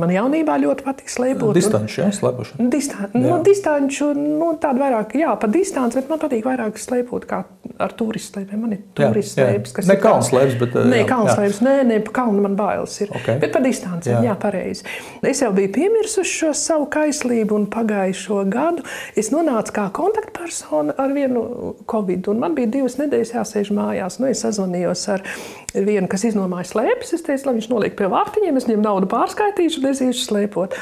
[0.00, 1.54] Man jaunībā ļoti patīk slēpot.
[1.54, 2.66] Distanču, jā, slēpošana.
[2.72, 7.44] Distan, nu, distanču, nu, tādu vairāk, jā, pa distanci, bet man patīk vairāk slēpot kā
[7.78, 8.64] ar turistu slēpēm.
[8.64, 10.00] Man ir turistu slēpes, kas ne ir.
[10.00, 10.76] Ne kalns slēpes, bet.
[10.90, 13.12] Nē, kalns slēpes, nē, nē, pa kalnu man bailes ir.
[13.20, 13.38] Okay.
[13.42, 14.86] Bet pa distanci, jā, jā pareizi.
[15.30, 18.86] Es jau biju piemirsuši šo savu kaislību un pagājušo gadu.
[19.18, 24.18] Es nonācu kā kontaktpersona ar vienu covid, un man bija divas nedēļas jāsēž mājās.
[24.18, 25.26] Nu, es sazvanījos ar
[25.74, 27.14] vienu, kas iznomāja slēpes.
[27.16, 30.76] Es teicu, lai viņš noliek pie vārtiņiem, es viņam naudu pārskaitīšu neziešu slēpot.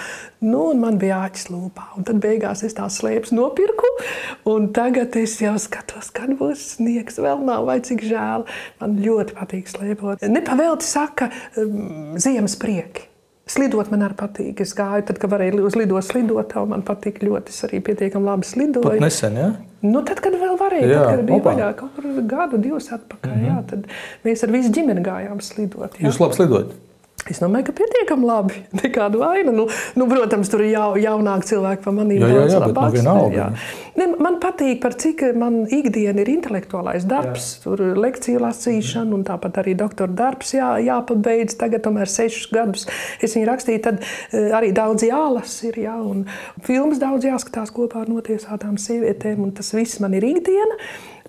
[0.44, 1.88] Nu, man bija āķis lūpā.
[1.98, 3.88] Un tad beigās es tās slēpes nopirku.
[4.48, 7.20] Un tagad es jau skatos, kad būs sniegs.
[7.22, 8.48] Vēl nav, vai cik žēl.
[8.82, 10.26] Man ļoti patīk slēpot.
[10.28, 11.30] Nepavēlti saka,
[11.60, 13.11] um, ziemas prieki.
[13.50, 14.60] Slidot man arī patīk.
[14.62, 17.50] Es gāju, tad, kad varēju uzlidot slidotāju, man patīk ļoti.
[17.50, 18.86] Es arī pietiekami labi slidoju.
[18.86, 19.48] Pat nesen, ja?
[19.82, 23.32] Nu, tad, kad vēl varēja, jā, tad, kad bija vaļā kaut kur gadu, divus atpakaļ,
[23.32, 23.48] mm -hmm.
[23.50, 25.98] jā, tad mēs ar visu ģimeni gājām slidot.
[25.98, 26.06] Jā.
[26.06, 26.76] Jūs labi slidojat?
[27.30, 28.62] Es domāju, ka pietiekami labi.
[28.82, 29.52] Nekāda vaina.
[29.54, 29.68] Nu,
[29.98, 32.24] nu, protams, tur ir jau, jaunāki cilvēki par maniem.
[32.26, 33.14] Jā bet nu.
[33.34, 33.48] Jā.
[33.98, 37.62] Ne, man patīk, par cik man ikdiena ir intelektuālais darbs, jā.
[37.66, 41.56] tur lekciju lasīšana un tāpat arī doktora darbs jā, jāpabeidz.
[41.60, 42.88] Tagad tomēr sešus gadus
[43.22, 46.24] es viņu rakstīju, tad e, arī daudz jālas ir, jā, un
[46.66, 50.80] filmas daudz jāskatās kopā ar notiesātām sievietēm, un tas viss man ir ikdiena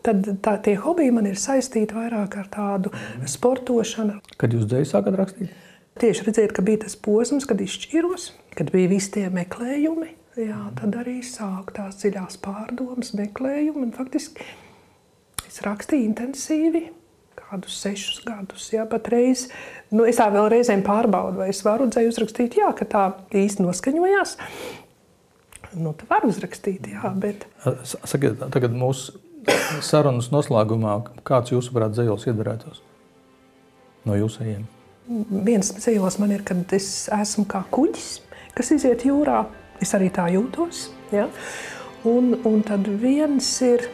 [0.04, 2.92] tad tā, tie hobiji man ir saistīti vairāk ar tādu
[3.30, 4.18] sportošanu.
[4.36, 5.63] Kad jūs dzēju sākat rakstīt?
[6.02, 10.10] Tieši redzēt, ka bija tas posms, kad izšķiros, kad bija visi tie meklējumi.
[10.42, 13.92] Jā, tad arī sākās tās dziļās pārdomas, meklējumi.
[13.94, 14.48] Faktiski
[15.46, 16.88] es rakstīju intensīvi,
[17.38, 18.72] kādus sešus gadus.
[18.74, 19.46] Jā, patreiz,
[19.94, 23.04] nu, es tā vēl reizēm pārbaudu, vai es varu dzēju uzrakstīt, jā, ka tā
[23.44, 24.38] īsti noskaņojās.
[25.78, 27.46] Nu, tā var uzrakstīt, jā, bet.
[27.86, 29.20] Sakiet, tagad mūsu
[29.86, 32.82] sarunas noslēgumā, kāds jūsuprāt dzējos iedarētos
[34.10, 34.66] no jūsējiem?
[35.08, 38.22] Viens ceļos man ir, kad es esmu kā kuģis,
[38.56, 39.44] kas iziet jūrā.
[39.84, 40.88] Es arī tā jūtos.
[41.12, 41.28] Ja?
[42.08, 43.88] Un, un tad viens ir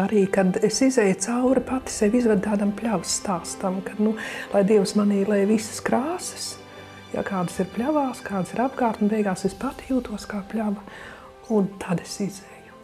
[0.00, 4.14] arī, kad es izēju cauri pati sev izvedu tādam pļavas stāstam, kad, nu,
[4.54, 6.52] lai Dievs manī lai visas krāsas,
[7.12, 10.84] ja kādas ir pļavās, kādas ir apkārt, un beigās es pati jūtos kā pļava,
[11.52, 12.78] un tad es izēju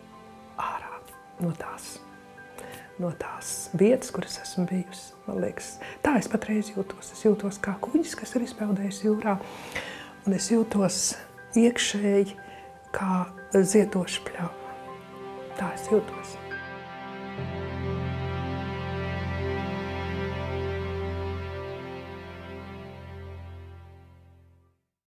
[0.61, 0.99] ārā
[1.45, 1.97] no tās.
[2.99, 5.17] no tās vietas, kuras esmu bijusi.
[5.28, 5.74] Man liekas,
[6.04, 7.12] tā es patreiz jūtos.
[7.12, 9.36] Es jūtos kā kuģis, kas ir izpeldējis jūrā,
[10.24, 11.02] un es jūtos
[11.60, 12.38] iekšēji
[12.96, 14.76] kā ziedoša pļāva.
[15.60, 16.38] Tā es jūtos.